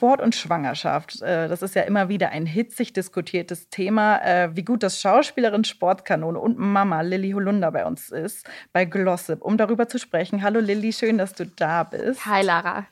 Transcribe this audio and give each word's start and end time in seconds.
Sport 0.00 0.22
und 0.22 0.34
Schwangerschaft, 0.34 1.20
äh, 1.20 1.46
das 1.46 1.60
ist 1.60 1.74
ja 1.74 1.82
immer 1.82 2.08
wieder 2.08 2.30
ein 2.30 2.46
hitzig 2.46 2.94
diskutiertes 2.94 3.68
Thema. 3.68 4.16
Äh, 4.24 4.56
wie 4.56 4.64
gut 4.64 4.82
das 4.82 4.98
Schauspielerin, 4.98 5.64
Sportkanone 5.64 6.38
und 6.38 6.56
Mama 6.58 7.02
Lilly 7.02 7.32
Holunder 7.32 7.70
bei 7.70 7.84
uns 7.84 8.08
ist, 8.08 8.48
bei 8.72 8.86
Glossip, 8.86 9.42
um 9.42 9.58
darüber 9.58 9.88
zu 9.88 9.98
sprechen. 9.98 10.42
Hallo 10.42 10.58
Lilly, 10.58 10.94
schön, 10.94 11.18
dass 11.18 11.34
du 11.34 11.44
da 11.44 11.82
bist. 11.84 12.24
Hi 12.24 12.42
Lara. 12.42 12.86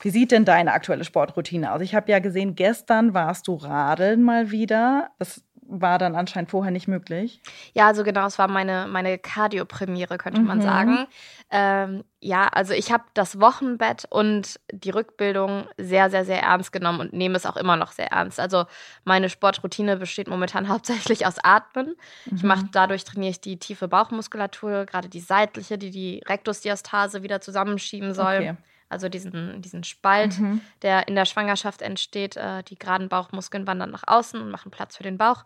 Wie 0.00 0.08
sieht 0.08 0.32
denn 0.32 0.46
deine 0.46 0.72
aktuelle 0.72 1.04
Sportroutine 1.04 1.70
aus? 1.70 1.82
Ich 1.82 1.94
habe 1.94 2.10
ja 2.10 2.20
gesehen, 2.20 2.54
gestern 2.54 3.12
warst 3.12 3.46
du 3.46 3.56
radeln 3.56 4.22
mal 4.22 4.50
wieder. 4.50 5.10
Das 5.18 5.44
war 5.66 5.98
dann 5.98 6.14
anscheinend 6.14 6.50
vorher 6.50 6.70
nicht 6.72 6.88
möglich. 6.88 7.40
Ja, 7.72 7.86
also 7.86 8.04
genau, 8.04 8.26
es 8.26 8.38
war 8.38 8.48
meine, 8.48 8.86
meine 8.88 9.18
Cardio-Premiere, 9.18 10.18
könnte 10.18 10.42
man 10.42 10.58
Mhm. 10.58 10.62
sagen. 10.62 11.06
Ähm, 11.50 12.04
ja, 12.20 12.48
also 12.48 12.72
ich 12.72 12.90
habe 12.92 13.04
das 13.14 13.40
Wochenbett 13.40 14.06
und 14.10 14.58
die 14.72 14.90
Rückbildung 14.90 15.66
sehr, 15.78 16.10
sehr, 16.10 16.24
sehr 16.24 16.42
ernst 16.42 16.72
genommen 16.72 17.00
und 17.00 17.12
nehme 17.12 17.36
es 17.36 17.46
auch 17.46 17.56
immer 17.56 17.76
noch 17.76 17.92
sehr 17.92 18.08
ernst. 18.12 18.40
Also 18.40 18.64
meine 19.04 19.28
Sportroutine 19.28 19.96
besteht 19.96 20.28
momentan 20.28 20.68
hauptsächlich 20.68 21.26
aus 21.26 21.36
Atmen. 21.42 21.94
Ich 22.34 22.42
Mhm. 22.42 22.48
mache 22.48 22.66
dadurch 22.72 23.04
trainiere 23.04 23.30
ich 23.30 23.40
die 23.40 23.58
tiefe 23.58 23.88
Bauchmuskulatur, 23.88 24.86
gerade 24.86 25.08
die 25.08 25.20
seitliche, 25.20 25.78
die 25.78 25.90
die 25.90 26.22
Rektusdiastase 26.26 27.22
wieder 27.22 27.40
zusammenschieben 27.40 28.14
soll. 28.14 28.36
Okay. 28.36 28.56
Also 28.88 29.08
diesen, 29.08 29.60
diesen 29.62 29.82
Spalt, 29.84 30.38
Mhm. 30.38 30.60
der 30.82 31.08
in 31.08 31.14
der 31.14 31.24
Schwangerschaft 31.24 31.82
entsteht. 31.82 32.36
Äh, 32.36 32.62
die 32.64 32.78
geraden 32.78 33.08
Bauchmuskeln 33.08 33.66
wandern 33.66 33.90
nach 33.90 34.04
außen 34.06 34.40
und 34.40 34.50
machen 34.50 34.70
Platz 34.70 34.96
für 34.96 35.02
den 35.02 35.18
Bauch. 35.18 35.44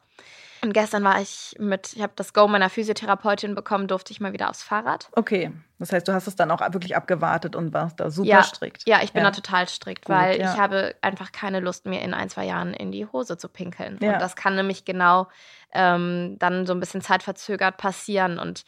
Und 0.61 0.73
gestern 0.73 1.05
war 1.05 1.21
ich 1.21 1.55
mit, 1.61 1.93
ich 1.95 2.03
habe 2.03 2.13
das 2.17 2.33
Go 2.35 2.49
meiner 2.49 2.69
Physiotherapeutin 2.69 3.55
bekommen, 3.55 3.87
durfte 3.87 4.11
ich 4.13 4.21
mal 4.21 4.33
wieder 4.33 4.51
aufs 4.51 4.65
Fahrrad. 4.65 5.09
Okay, 5.13 5.53
das 5.79 5.93
heißt, 5.93 6.09
du 6.09 6.13
hast 6.13 6.27
es 6.27 6.35
dann 6.35 6.51
auch 6.51 6.61
wirklich 6.73 6.97
abgewartet 6.97 7.55
und 7.55 7.73
warst 7.73 8.01
da 8.01 8.11
super 8.11 8.29
ja, 8.29 8.43
strikt. 8.43 8.83
Ja, 8.89 9.01
ich 9.03 9.13
bin 9.13 9.23
Ja. 9.23 9.31
da 9.31 9.37
total 9.37 9.69
strikt, 9.69 10.07
Gut, 10.07 10.17
weil 10.17 10.41
ja. 10.41 10.53
ich 10.53 10.59
habe 10.59 10.97
einfach 11.01 11.31
keine 11.31 11.61
Lust, 11.61 11.87
mir 11.87 12.03
in 12.03 12.13
ein, 12.13 12.29
zwei 12.29 12.45
Jahren 12.45 12.75
in 12.75 12.91
die 12.91 13.07
Hose 13.07 13.39
zu 13.39 13.49
pinkeln. 13.49 13.95
Und 13.99 14.03
das 14.03 14.35
kann 14.35 14.57
nämlich 14.57 14.85
genau 14.85 15.29
ähm, 15.73 16.37
dann 16.41 16.67
so 16.67 16.73
ein 16.73 16.81
bisschen 16.81 17.03
zeitverzögert 17.03 17.77
passieren. 17.77 18.41
Und 18.41 18.65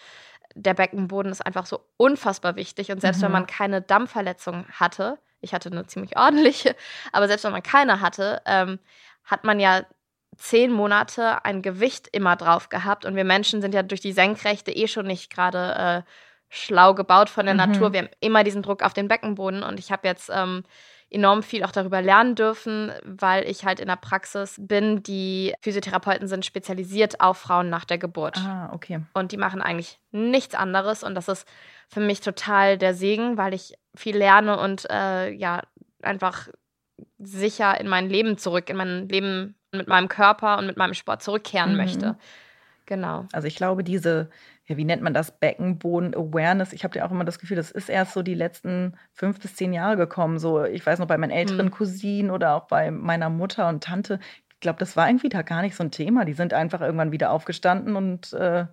der 0.54 0.74
Beckenboden 0.74 1.30
ist 1.32 1.44
einfach 1.44 1.66
so 1.66 1.80
unfassbar 1.96 2.56
wichtig. 2.56 2.90
Und 2.92 3.00
selbst 3.00 3.22
wenn 3.22 3.28
Mhm. 3.28 3.34
man 3.34 3.46
keine 3.46 3.82
Dammverletzung 3.82 4.66
hatte, 4.72 5.18
ich 5.40 5.54
hatte 5.54 5.70
eine 5.70 5.86
ziemlich 5.86 6.16
ordentliche, 6.18 6.74
aber 7.12 7.28
selbst 7.28 7.44
wenn 7.44 7.52
man 7.52 7.62
keine 7.62 8.00
hatte, 8.00 8.42
ähm, 8.46 8.78
hat 9.24 9.44
man 9.44 9.60
ja 9.60 9.82
zehn 10.36 10.72
Monate 10.72 11.44
ein 11.44 11.62
Gewicht 11.62 12.08
immer 12.12 12.36
drauf 12.36 12.68
gehabt. 12.68 13.04
Und 13.04 13.14
wir 13.16 13.24
Menschen 13.24 13.60
sind 13.60 13.74
ja 13.74 13.82
durch 13.82 14.00
die 14.00 14.12
Senkrechte 14.12 14.70
eh 14.72 14.86
schon 14.88 15.06
nicht 15.06 15.32
gerade 15.32 16.04
äh, 16.06 16.10
schlau 16.48 16.94
gebaut 16.94 17.28
von 17.30 17.44
der 17.46 17.54
Mhm. 17.54 17.58
Natur. 17.58 17.92
Wir 17.92 18.00
haben 18.00 18.10
immer 18.20 18.42
diesen 18.44 18.62
Druck 18.62 18.82
auf 18.82 18.92
den 18.92 19.08
Beckenboden. 19.08 19.62
Und 19.62 19.78
ich 19.78 19.92
habe 19.92 20.08
jetzt 20.08 20.30
ähm, 20.32 20.64
enorm 21.10 21.42
viel 21.42 21.64
auch 21.64 21.72
darüber 21.72 22.00
lernen 22.00 22.34
dürfen, 22.36 22.92
weil 23.04 23.44
ich 23.48 23.64
halt 23.64 23.80
in 23.80 23.88
der 23.88 23.96
Praxis 23.96 24.56
bin. 24.58 25.02
Die 25.02 25.54
Physiotherapeuten 25.60 26.28
sind 26.28 26.46
spezialisiert 26.46 27.20
auf 27.20 27.38
Frauen 27.38 27.68
nach 27.68 27.84
der 27.84 27.98
Geburt. 27.98 28.38
Ah, 28.38 28.70
okay. 28.72 29.00
Und 29.14 29.32
die 29.32 29.36
machen 29.36 29.60
eigentlich 29.60 29.98
nichts 30.12 30.54
anderes. 30.54 31.02
Und 31.02 31.14
das 31.14 31.28
ist 31.28 31.46
für 31.88 32.00
mich 32.00 32.20
total 32.20 32.78
der 32.78 32.94
Segen, 32.94 33.36
weil 33.36 33.54
ich 33.54 33.74
viel 33.96 34.16
lerne 34.16 34.58
und 34.60 34.88
äh, 34.88 35.30
ja, 35.32 35.62
einfach 36.02 36.48
sicher 37.18 37.80
in 37.80 37.88
mein 37.88 38.08
Leben 38.08 38.38
zurück, 38.38 38.70
in 38.70 38.76
mein 38.76 39.08
Leben 39.08 39.56
mit 39.72 39.88
meinem 39.88 40.08
Körper 40.08 40.58
und 40.58 40.66
mit 40.66 40.76
meinem 40.76 40.94
Sport 40.94 41.22
zurückkehren 41.22 41.72
Mhm. 41.72 41.76
möchte. 41.76 42.16
Genau. 42.86 43.26
Also 43.32 43.46
ich 43.46 43.56
glaube, 43.56 43.84
diese, 43.84 44.30
ja, 44.70 44.76
wie 44.76 44.84
nennt 44.84 45.02
man 45.02 45.12
das, 45.14 45.32
Beckenboden-Awareness, 45.32 46.72
ich 46.72 46.84
habe 46.84 46.96
ja 46.96 47.04
auch 47.04 47.10
immer 47.10 47.24
das 47.24 47.40
Gefühl, 47.40 47.56
das 47.56 47.72
ist 47.72 47.88
erst 47.88 48.12
so 48.12 48.22
die 48.22 48.34
letzten 48.34 48.96
fünf 49.12 49.40
bis 49.40 49.56
zehn 49.56 49.72
Jahre 49.72 49.96
gekommen. 49.96 50.38
So, 50.38 50.64
ich 50.64 50.86
weiß 50.86 51.00
noch, 51.00 51.08
bei 51.08 51.18
meinen 51.18 51.32
älteren 51.32 51.66
Mhm. 51.66 51.70
Cousinen 51.72 52.30
oder 52.30 52.54
auch 52.54 52.68
bei 52.68 52.90
meiner 52.92 53.30
Mutter 53.30 53.68
und 53.68 53.82
Tante, 53.82 54.20
ich 54.54 54.60
glaube, 54.60 54.78
das 54.78 54.96
war 54.96 55.08
irgendwie 55.08 55.28
da 55.28 55.42
gar 55.42 55.62
nicht 55.62 55.74
so 55.74 55.82
ein 55.82 55.90
Thema. 55.90 56.24
Die 56.24 56.34
sind 56.34 56.54
einfach 56.54 56.80
irgendwann 56.82 57.10
wieder 57.12 57.32
aufgestanden 57.32 57.96
und 57.96 58.32
äh, 58.34 58.66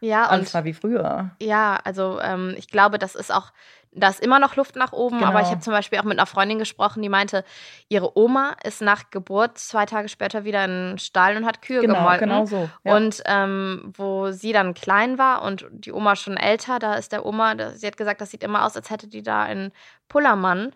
Ja, 0.00 0.26
alles 0.26 0.48
und 0.48 0.54
war 0.54 0.64
wie 0.64 0.72
früher. 0.72 1.30
Ja, 1.40 1.78
also 1.84 2.18
ähm, 2.20 2.54
ich 2.56 2.68
glaube, 2.68 2.98
das 2.98 3.14
ist 3.14 3.32
auch, 3.32 3.52
da 3.92 4.08
ist 4.08 4.20
immer 4.20 4.38
noch 4.38 4.56
Luft 4.56 4.76
nach 4.76 4.92
oben. 4.92 5.22
Aber 5.24 5.38
ich 5.40 5.44
Genau. 5.46 5.50
habe 5.50 5.60
zum 5.60 5.72
Beispiel 5.72 5.98
auch 5.98 6.04
mit 6.04 6.18
einer 6.18 6.26
Freundin 6.26 6.58
gesprochen, 6.58 7.02
die 7.02 7.08
meinte, 7.08 7.44
ihre 7.88 8.16
Oma 8.16 8.54
ist 8.64 8.80
nach 8.82 9.10
Geburt 9.10 9.58
zwei 9.58 9.84
Tage 9.86 10.08
später 10.08 10.44
wieder 10.44 10.64
in 10.64 10.70
den 10.92 10.98
Stall 10.98 11.36
und 11.36 11.44
hat 11.44 11.60
Kühe 11.60 11.80
Genau, 11.80 11.94
gemolken. 11.94 12.28
genau 12.28 12.46
so. 12.46 12.70
Ja. 12.84 12.96
Und 12.96 13.22
ähm, 13.26 13.92
wo 13.96 14.30
sie 14.30 14.52
dann 14.52 14.74
klein 14.74 15.18
war 15.18 15.42
und 15.42 15.66
die 15.70 15.92
Oma 15.92 16.16
schon 16.16 16.36
älter, 16.36 16.78
da 16.78 16.94
ist 16.94 17.12
der 17.12 17.26
Oma, 17.26 17.54
sie 17.74 17.86
hat 17.86 17.96
gesagt, 17.96 18.20
das 18.20 18.30
sieht 18.30 18.42
immer 18.44 18.64
aus, 18.64 18.76
als 18.76 18.90
hätte 18.90 19.08
die 19.08 19.22
da 19.22 19.42
einen 19.42 19.72
Pullermann, 20.08 20.72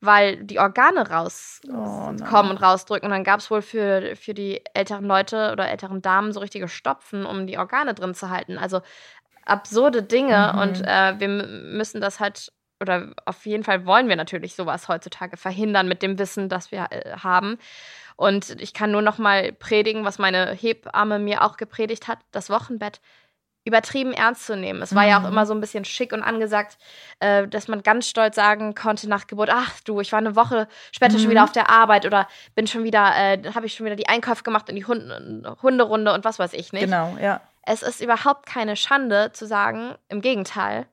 weil 0.00 0.42
die 0.44 0.58
Organe 0.58 1.08
rauskommen 1.10 1.76
Oh, 1.76 2.50
und 2.50 2.62
rausdrücken. 2.62 3.06
Und 3.06 3.12
dann 3.12 3.24
gab 3.24 3.40
es 3.40 3.50
wohl 3.50 3.62
für, 3.62 4.16
für 4.16 4.34
die 4.34 4.62
älteren 4.74 5.04
Leute 5.04 5.52
oder 5.52 5.68
älteren 5.68 6.00
Damen 6.02 6.32
so 6.32 6.40
richtige 6.40 6.68
Stopfen, 6.68 7.26
um 7.26 7.46
die 7.46 7.58
Organe 7.58 7.94
drin 7.94 8.14
zu 8.14 8.30
halten. 8.30 8.56
Also 8.58 8.80
absurde 9.44 10.02
Dinge 10.02 10.52
Mhm. 10.54 10.60
und 10.60 10.80
äh, 10.86 11.18
wir 11.18 11.28
müssen 11.28 12.00
das 12.00 12.20
halt, 12.20 12.52
oder 12.80 13.12
auf 13.26 13.44
jeden 13.46 13.64
Fall 13.64 13.84
wollen 13.86 14.08
wir 14.08 14.16
natürlich 14.16 14.54
sowas 14.54 14.88
heutzutage 14.88 15.36
verhindern 15.36 15.88
mit 15.88 16.02
dem 16.02 16.18
Wissen, 16.18 16.48
das 16.48 16.70
wir 16.72 16.86
äh, 16.90 17.16
haben. 17.18 17.58
Und 18.16 18.60
ich 18.60 18.74
kann 18.74 18.90
nur 18.92 19.02
noch 19.02 19.18
mal 19.18 19.52
predigen, 19.52 20.04
was 20.04 20.18
meine 20.18 20.52
Hebamme 20.52 21.18
mir 21.18 21.42
auch 21.42 21.56
gepredigt 21.56 22.06
hat, 22.08 22.18
das 22.32 22.50
Wochenbett 22.50 23.00
übertrieben 23.64 24.12
ernst 24.12 24.46
zu 24.46 24.56
nehmen. 24.56 24.80
Es 24.82 24.94
war 24.94 25.04
ja 25.06 25.18
auch 25.18 25.22
Mhm. 25.22 25.28
immer 25.28 25.46
so 25.46 25.52
ein 25.54 25.60
bisschen 25.60 25.84
schick 25.84 26.12
und 26.12 26.22
angesagt, 26.22 26.78
äh, 27.20 27.46
dass 27.46 27.68
man 27.68 27.82
ganz 27.82 28.08
stolz 28.08 28.36
sagen 28.36 28.74
konnte 28.74 29.08
nach 29.08 29.26
Geburt, 29.26 29.50
ach 29.52 29.80
du, 29.84 30.00
ich 30.00 30.12
war 30.12 30.18
eine 30.18 30.34
Woche 30.34 30.66
später 30.92 31.18
schon 31.18 31.26
Mhm. 31.26 31.30
wieder 31.30 31.44
auf 31.44 31.52
der 31.52 31.68
Arbeit 31.68 32.06
oder 32.06 32.26
bin 32.54 32.66
schon 32.66 32.84
wieder, 32.84 33.12
äh, 33.16 33.42
habe 33.54 33.66
ich 33.66 33.74
schon 33.74 33.84
wieder 33.86 33.96
die 33.96 34.08
Einkäufe 34.08 34.42
gemacht 34.42 34.68
und 34.70 34.76
die 34.76 34.86
Hunde, 34.86 35.56
Hunderunde 35.62 36.12
und 36.14 36.24
was 36.24 36.38
weiß 36.38 36.54
ich 36.54 36.72
nicht. 36.72 36.84
Genau, 36.84 37.16
ja. 37.18 37.40
Es 37.62 37.82
ist 37.82 38.00
überhaupt 38.00 38.46
keine 38.46 38.74
Schande 38.76 39.30
zu 39.32 39.46
sagen, 39.46 39.94
im 40.08 40.22
Gegenteil, 40.22 40.86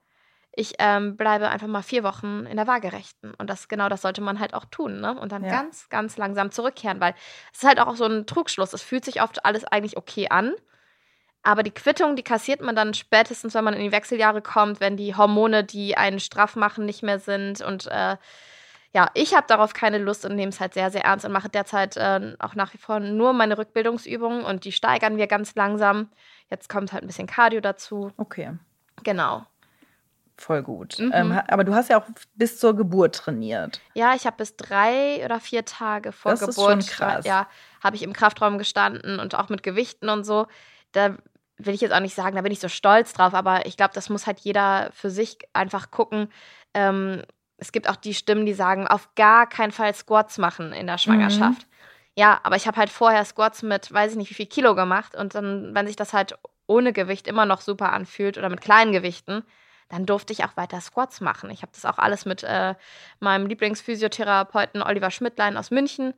ich 0.52 0.74
ähm, 0.80 1.16
bleibe 1.16 1.50
einfach 1.50 1.68
mal 1.68 1.84
vier 1.84 2.04
Wochen 2.04 2.46
in 2.50 2.58
der 2.58 2.68
Waagerechten. 2.68 3.34
Und 3.36 3.50
das 3.50 3.68
genau 3.70 3.90
das 3.90 4.02
sollte 4.02 4.22
man 4.22 4.40
halt 4.40 4.54
auch 4.56 4.66
tun, 4.66 5.00
ne? 5.00 5.18
Und 5.18 5.32
dann 5.32 5.44
Ja. 5.44 5.52
ganz, 5.52 5.88
ganz 5.90 6.18
langsam 6.18 6.52
zurückkehren, 6.52 7.00
weil 7.00 7.14
es 7.54 7.60
ist 7.60 7.68
halt 7.68 7.80
auch 7.80 7.96
so 7.96 8.06
ein 8.06 8.26
Trugschluss. 8.26 8.74
Es 8.74 8.82
fühlt 8.82 9.06
sich 9.06 9.22
oft 9.22 9.46
alles 9.46 9.64
eigentlich 9.66 9.98
okay 9.98 10.28
an. 10.30 10.54
Aber 11.47 11.63
die 11.63 11.72
Quittung, 11.72 12.18
die 12.18 12.24
kassiert 12.24 12.59
man 12.59 12.75
dann 12.75 12.94
spätestens, 12.94 13.53
wenn 13.53 13.63
man 13.63 13.74
in 13.74 13.81
die 13.81 13.94
Wechseljahre 13.94 14.41
kommt, 14.41 14.81
wenn 14.81 14.97
die 14.97 15.16
Hormone, 15.16 15.63
die 15.63 15.96
einen 15.96 16.19
straff 16.19 16.58
machen, 16.58 16.85
nicht 16.85 17.03
mehr 17.03 17.19
sind. 17.19 17.62
Und 17.62 17.88
äh, 17.88 18.18
ja, 18.91 19.09
ich 19.13 19.34
habe 19.34 19.47
darauf 19.47 19.74
keine 19.74 19.97
Lust 19.97 20.25
und 20.25 20.36
nehme 20.36 20.50
es 20.50 20.59
halt 20.59 20.74
sehr, 20.74 20.91
sehr 20.91 21.06
ernst 21.06 21.25
und 21.25 21.31
mache 21.31 21.47
derzeit 21.47 21.96
äh, 21.96 22.36
auch 22.40 22.56
nach 22.56 22.74
wie 22.74 22.78
vor 22.78 23.00
nur 23.00 23.31
meine 23.31 23.57
Rückbildungsübungen 23.57 24.44
und 24.44 24.66
die 24.66 24.74
steigern 24.74 25.16
wir 25.16 25.28
ganz 25.28 25.56
langsam. 25.56 26.09
Jetzt 26.50 26.68
kommt 26.68 26.91
halt 26.91 27.06
ein 27.06 27.07
bisschen 27.07 27.28
Cardio 27.28 27.62
dazu. 27.62 28.12
Okay. 28.18 28.52
Genau. 29.03 29.46
Voll 30.36 30.63
gut. 30.63 31.00
Mhm. 31.00 31.12
Ähm, 31.13 31.41
aber 31.47 31.63
du 31.63 31.74
hast 31.74 31.90
ja 31.90 31.97
auch 32.02 32.07
bis 32.36 32.59
zur 32.59 32.75
Geburt 32.75 33.16
trainiert. 33.16 33.80
Ja, 33.94 34.16
ich 34.16 34.25
habe 34.25 34.36
bis 34.36 34.57
drei 34.57 35.24
oder 35.24 35.40
vier 35.40 35.63
Tage 35.63 36.12
vor 36.12 36.31
Das 36.31 36.41
ist 36.41 36.57
Geburt, 36.57 36.84
schon 36.84 36.94
krass. 36.94 37.25
ja, 37.25 37.47
habe 37.81 37.96
ich 37.96 38.03
im 38.03 38.12
Kraftraum 38.12 38.57
gestanden 38.57 39.18
und 39.18 39.34
auch 39.34 39.47
mit 39.47 39.63
Gewichten 39.63 40.09
und 40.09 40.25
so. 40.25 40.47
Da 40.91 41.18
will 41.57 41.73
ich 41.73 41.81
jetzt 41.81 41.94
auch 41.94 42.00
nicht 42.00 42.16
sagen, 42.16 42.35
da 42.35 42.41
bin 42.41 42.51
ich 42.51 42.59
so 42.59 42.69
stolz 42.69 43.13
drauf, 43.13 43.34
aber 43.34 43.66
ich 43.66 43.78
glaube, 43.78 43.94
das 43.94 44.09
muss 44.09 44.28
halt 44.28 44.40
jeder 44.40 44.90
für 44.94 45.09
sich 45.09 45.38
einfach 45.53 45.91
gucken. 45.91 46.31
Ähm, 46.73 47.23
es 47.57 47.72
gibt 47.72 47.89
auch 47.89 47.95
die 47.95 48.13
Stimmen, 48.13 48.45
die 48.45 48.54
sagen, 48.54 48.88
auf 48.88 49.09
gar 49.15 49.48
keinen 49.50 49.71
Fall 49.71 49.94
Squats 49.94 50.38
machen 50.38 50.74
in 50.74 50.88
der 50.88 51.00
Schwangerschaft. 51.00 51.68
Ja, 52.15 52.39
aber 52.44 52.56
ich 52.56 52.68
habe 52.68 52.77
halt 52.77 52.89
vorher 52.89 53.25
Squats 53.25 53.63
mit, 53.63 53.92
weiß 53.92 54.12
ich 54.12 54.18
nicht, 54.18 54.30
wie 54.30 54.36
viel 54.36 54.45
Kilo 54.48 54.75
gemacht 54.75 55.15
und 55.15 55.36
dann, 55.36 55.74
wenn 55.75 55.88
sich 55.88 55.95
das 55.95 56.13
halt 56.13 56.38
ohne 56.68 56.94
Gewicht 56.94 57.27
immer 57.27 57.45
noch 57.45 57.62
super 57.62 57.94
anfühlt 57.94 58.38
oder 58.38 58.50
mit 58.50 58.62
kleinen 58.62 58.92
Gewichten, 58.92 59.44
dann 59.89 60.06
durfte 60.06 60.33
ich 60.33 60.44
auch 60.44 60.57
weiter 60.57 60.81
Squats 60.81 61.21
machen. 61.21 61.50
Ich 61.50 61.62
habe 61.62 61.71
das 61.74 61.86
auch 61.86 61.98
alles 61.98 62.25
mit 62.25 62.44
äh, 62.44 62.75
meinem 63.19 63.48
Lieblingsphysiotherapeuten 63.48 64.81
Oliver 64.81 65.12
Schmidtlein 65.12 65.57
aus 65.57 65.71
München 65.71 66.13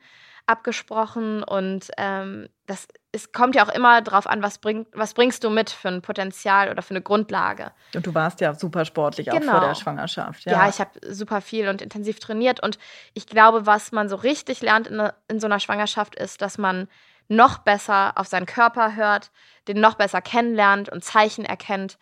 abgesprochen 0.45 1.43
und 1.43 1.91
ähm, 1.97 2.49
das 2.65 2.87
es 3.11 3.31
kommt 3.31 3.55
ja 3.55 3.65
auch 3.65 3.73
immer 3.73 4.01
drauf 4.01 4.27
an, 4.27 4.43
was, 4.43 4.59
bringt, 4.59 4.87
was 4.93 5.13
bringst 5.13 5.43
du 5.43 5.49
mit 5.49 5.69
für 5.69 5.87
ein 5.87 6.01
Potenzial 6.01 6.69
oder 6.69 6.81
für 6.81 6.91
eine 6.91 7.01
Grundlage. 7.01 7.71
Und 7.95 8.05
du 8.05 8.13
warst 8.13 8.39
ja 8.39 8.53
super 8.53 8.85
sportlich 8.85 9.31
auch 9.31 9.39
Genau. 9.39 9.53
vor 9.53 9.61
der 9.61 9.75
Schwangerschaft. 9.75 10.45
Ja, 10.45 10.69
ich 10.69 10.79
habe 10.79 10.91
super 11.09 11.41
viel 11.41 11.67
und 11.69 11.81
intensiv 11.81 12.19
trainiert 12.19 12.61
und 12.61 12.77
ich 13.13 13.25
glaube, 13.25 13.65
was 13.65 13.91
man 13.91 14.09
so 14.09 14.15
richtig 14.15 14.61
lernt 14.61 14.87
in, 14.87 15.09
in 15.27 15.39
so 15.39 15.47
einer 15.47 15.59
Schwangerschaft 15.59 16.15
ist, 16.15 16.41
dass 16.41 16.57
man 16.57 16.87
noch 17.27 17.59
besser 17.59 18.13
auf 18.15 18.27
seinen 18.27 18.45
Körper 18.45 18.95
hört, 18.95 19.31
den 19.67 19.79
noch 19.79 19.95
besser 19.95 20.21
kennenlernt 20.21 20.89
und 20.89 21.03
Zeichen 21.03 21.45
erkennt. 21.45 21.97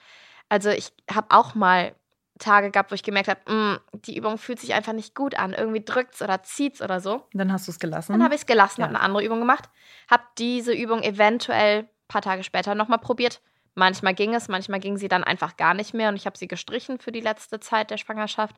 Also 0.50 0.70
ich 0.70 0.92
habe 1.14 1.28
auch 1.30 1.56
mal 1.56 1.94
Tage 2.38 2.72
gehabt, 2.72 2.92
wo 2.92 2.96
ich 2.96 3.04
gemerkt 3.04 3.30
habe, 3.30 3.52
mm, 3.52 3.80
die 4.06 4.18
Übung 4.18 4.38
fühlt 4.38 4.60
sich 4.60 4.74
einfach 4.74 4.94
nicht 4.94 5.16
gut 5.16 5.36
an. 5.38 5.54
Irgendwie 5.54 5.84
drückt 5.84 6.16
es 6.16 6.22
oder 6.22 6.44
zieht 6.44 6.76
es 6.76 6.82
oder 6.82 7.00
so. 7.00 7.28
Dann 7.34 7.52
hast 7.52 7.68
du 7.68 7.72
es 7.72 7.80
gelassen. 7.80 8.14
Dann 8.14 8.24
habe 8.24 8.36
ich 8.36 8.42
es 8.42 8.46
gelassen, 8.48 8.82
Ja. 8.82 8.88
habe 8.88 8.96
eine 8.96 9.04
andere 9.04 9.24
Übung 9.24 9.40
gemacht, 9.40 9.70
habe 10.10 10.24
diese 10.38 10.74
Übung 10.74 11.02
eventuell 11.04 11.80
ein 11.84 11.90
paar 12.08 12.22
Tage 12.22 12.44
später 12.44 12.76
nochmal 12.76 13.00
probiert. 13.00 13.42
Manchmal 13.76 14.14
ging 14.16 14.34
es, 14.34 14.48
manchmal 14.48 14.80
ging 14.80 14.98
sie 14.98 15.08
dann 15.08 15.24
einfach 15.24 15.56
gar 15.58 15.74
nicht 15.76 15.94
mehr 15.94 16.10
und 16.10 16.16
ich 16.16 16.26
habe 16.26 16.38
sie 16.38 16.48
gestrichen 16.48 17.00
für 17.00 17.12
die 17.12 17.20
letzte 17.22 17.60
Zeit 17.60 17.92
der 17.92 17.98
Schwangerschaft. 17.98 18.56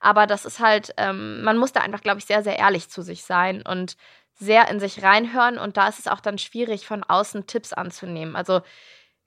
Aber 0.00 0.26
das 0.26 0.44
ist 0.44 0.60
halt, 0.60 0.92
ähm, 0.96 1.42
man 1.42 1.56
muss 1.56 1.72
da 1.72 1.80
einfach, 1.80 2.02
glaube 2.02 2.18
ich, 2.18 2.24
sehr, 2.26 2.42
sehr 2.42 2.58
ehrlich 2.58 2.88
zu 2.88 3.02
sich 3.02 3.24
sein 3.24 3.62
und 3.62 3.96
sehr 4.34 4.68
in 4.68 4.78
sich 4.80 5.02
reinhören. 5.02 5.58
Und 5.58 5.76
da 5.76 5.88
ist 5.88 5.98
es 5.98 6.08
auch 6.08 6.20
dann 6.20 6.38
schwierig, 6.38 6.86
von 6.86 7.02
außen 7.04 7.46
Tipps 7.46 7.72
anzunehmen. 7.72 8.36
Also 8.36 8.60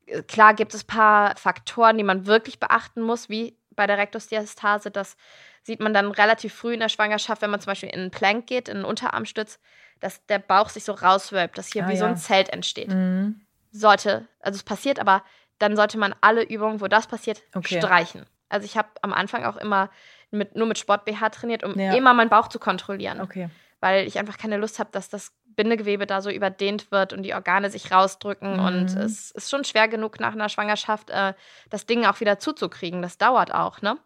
äh, 0.06 0.22
klar 0.24 0.54
gibt 0.54 0.74
es 0.74 0.84
ein 0.84 0.88
paar 0.88 1.36
Faktoren, 1.36 1.98
die 1.98 2.04
man 2.04 2.26
wirklich 2.26 2.60
beachten 2.60 3.02
muss, 3.02 3.28
wie 3.28 3.57
bei 3.78 3.88
der 3.88 3.98
Rektusdiastase. 3.98 4.92
Das 4.92 5.16
sieht 5.64 5.80
man 5.80 5.94
dann 5.94 6.12
relativ 6.12 6.54
früh 6.54 6.74
in 6.74 6.82
der 6.82 6.90
Schwangerschaft, 6.90 7.42
wenn 7.42 7.50
man 7.50 7.62
zum 7.62 7.72
Beispiel 7.72 7.90
in 7.90 8.02
einen 8.02 8.12
Plank 8.12 8.48
geht, 8.48 8.68
in 8.68 8.78
einen 8.78 8.86
Unterarmstütz, 8.86 9.60
dass 10.02 10.26
der 10.26 10.40
Bauch 10.40 10.68
sich 10.68 10.84
so 10.84 10.92
rauswölbt, 10.92 11.58
dass 11.58 11.68
hier 11.70 11.86
Ah, 11.86 11.88
wie 11.88 11.96
so 11.96 12.04
ja. 12.04 12.10
ein 12.12 12.18
Zelt 12.18 12.50
entsteht. 12.50 12.90
Mhm. 12.90 13.40
Sollte, 13.72 14.28
also 14.42 14.58
es 14.58 14.64
passiert, 14.64 15.00
aber 15.00 15.24
dann 15.60 15.76
sollte 15.76 15.98
man 15.98 16.14
alle 16.22 16.44
Übungen, 16.44 16.82
wo 16.82 16.88
das 16.88 17.08
passiert, 17.08 17.42
Okay. 17.54 17.80
streichen. 17.80 18.26
Also 18.50 18.66
ich 18.66 18.78
habe 18.78 18.90
am 19.02 19.14
Anfang 19.14 19.44
auch 19.46 19.58
immer 19.58 19.90
mit, 20.32 20.56
nur 20.56 20.68
mit 20.68 20.78
Sport-BH 20.78 21.30
trainiert, 21.30 21.64
um 21.64 21.78
Ja. 21.80 21.94
immer 21.94 22.14
meinen 22.14 22.30
Bauch 22.30 22.48
zu 22.50 22.60
kontrollieren 22.60 23.22
Okay. 23.22 23.50
weil 23.80 24.08
ich 24.08 24.18
einfach 24.18 24.38
keine 24.38 24.58
Lust 24.58 24.80
habe, 24.80 24.90
dass 24.92 25.08
das 25.10 25.32
Bindegewebe 25.58 26.08
da 26.08 26.22
so 26.22 26.30
überdehnt 26.30 26.92
wird 26.92 27.12
und 27.12 27.24
die 27.24 27.34
Organe 27.34 27.70
sich 27.70 27.92
rausdrücken. 27.92 28.54
Mhm. 28.54 28.66
Und 28.66 28.96
es 28.96 29.32
ist 29.32 29.50
schon 29.50 29.66
schwer 29.66 29.90
genug 29.90 30.22
nach 30.22 30.32
einer 30.32 30.48
Schwangerschaft, 30.48 31.10
äh, 31.10 31.34
das 31.70 31.86
Ding 31.86 32.06
auch 32.06 32.22
wieder 32.22 32.40
zuzukriegen. 32.40 33.02
Das 33.02 33.18
dauert 33.18 33.54
auch, 33.54 33.82
ne? 33.82 33.98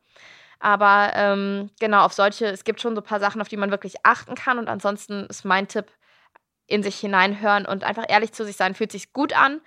Aber 0.59 1.11
ähm, 1.15 1.69
genau, 1.79 2.03
auf 2.03 2.13
solche, 2.13 2.45
es 2.47 2.63
gibt 2.63 2.81
schon 2.81 2.95
so 2.95 3.01
ein 3.01 3.05
paar 3.05 3.19
Sachen, 3.19 3.41
auf 3.41 3.47
die 3.47 3.57
man 3.57 3.71
wirklich 3.71 4.03
achten 4.03 4.35
kann. 4.35 4.57
Und 4.57 4.69
ansonsten 4.69 5.25
ist 5.25 5.43
mein 5.43 5.67
Tipp, 5.67 5.91
in 6.67 6.83
sich 6.83 6.99
hineinhören 6.99 7.65
und 7.65 7.83
einfach 7.83 8.05
ehrlich 8.07 8.31
zu 8.31 8.45
sich 8.45 8.55
sein. 8.55 8.75
Fühlt 8.75 8.91
sich 8.91 9.11
gut 9.11 9.33
an, 9.33 9.59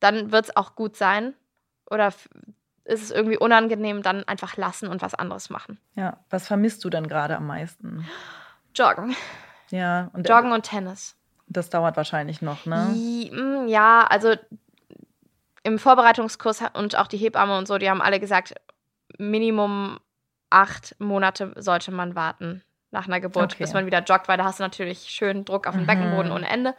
dann 0.00 0.32
wird 0.32 0.46
es 0.46 0.56
auch 0.56 0.74
gut 0.74 0.96
sein. 0.96 1.34
Oder 1.90 2.12
ist 2.84 3.02
es 3.02 3.10
irgendwie 3.10 3.36
unangenehm, 3.36 4.02
dann 4.02 4.24
einfach 4.24 4.56
lassen 4.56 4.88
und 4.88 5.02
was 5.02 5.14
anderes 5.14 5.50
machen. 5.50 5.78
Ja. 5.94 6.18
Was 6.30 6.46
vermisst 6.46 6.84
du 6.84 6.90
denn 6.90 7.08
gerade 7.08 7.36
am 7.36 7.46
meisten? 7.46 8.08
Joggen. 8.74 9.16
Ja, 9.70 10.10
und 10.12 10.28
Joggen 10.28 10.52
und 10.52 10.62
Tennis. 10.62 11.16
Das 11.48 11.70
dauert 11.70 11.96
wahrscheinlich 11.96 12.42
noch, 12.42 12.66
ne? 12.66 12.98
Mm, 13.32 13.68
Ja, 13.68 14.04
also 14.08 14.34
im 15.62 15.78
Vorbereitungskurs 15.78 16.62
und 16.74 16.96
auch 16.96 17.08
die 17.08 17.16
Hebamme 17.16 17.56
und 17.58 17.66
so, 17.66 17.78
die 17.78 17.90
haben 17.90 18.00
alle 18.02 18.20
gesagt, 18.20 18.54
Minimum 19.18 19.98
acht 20.50 20.94
Monate 21.00 21.52
sollte 21.56 21.90
man 21.90 22.14
warten 22.14 22.62
nach 22.92 23.06
einer 23.08 23.20
Geburt, 23.20 23.54
Okay. 23.54 23.64
bis 23.64 23.74
man 23.74 23.86
wieder 23.86 24.02
joggt, 24.02 24.28
weil 24.28 24.38
da 24.38 24.44
hast 24.44 24.60
du 24.60 24.62
natürlich 24.62 25.00
schön 25.10 25.44
Druck 25.44 25.66
auf 25.66 25.74
den 25.74 25.82
Mhm. 25.82 25.86
Beckenboden 25.86 26.30
ohne 26.32 26.48
Ende. 26.48 26.74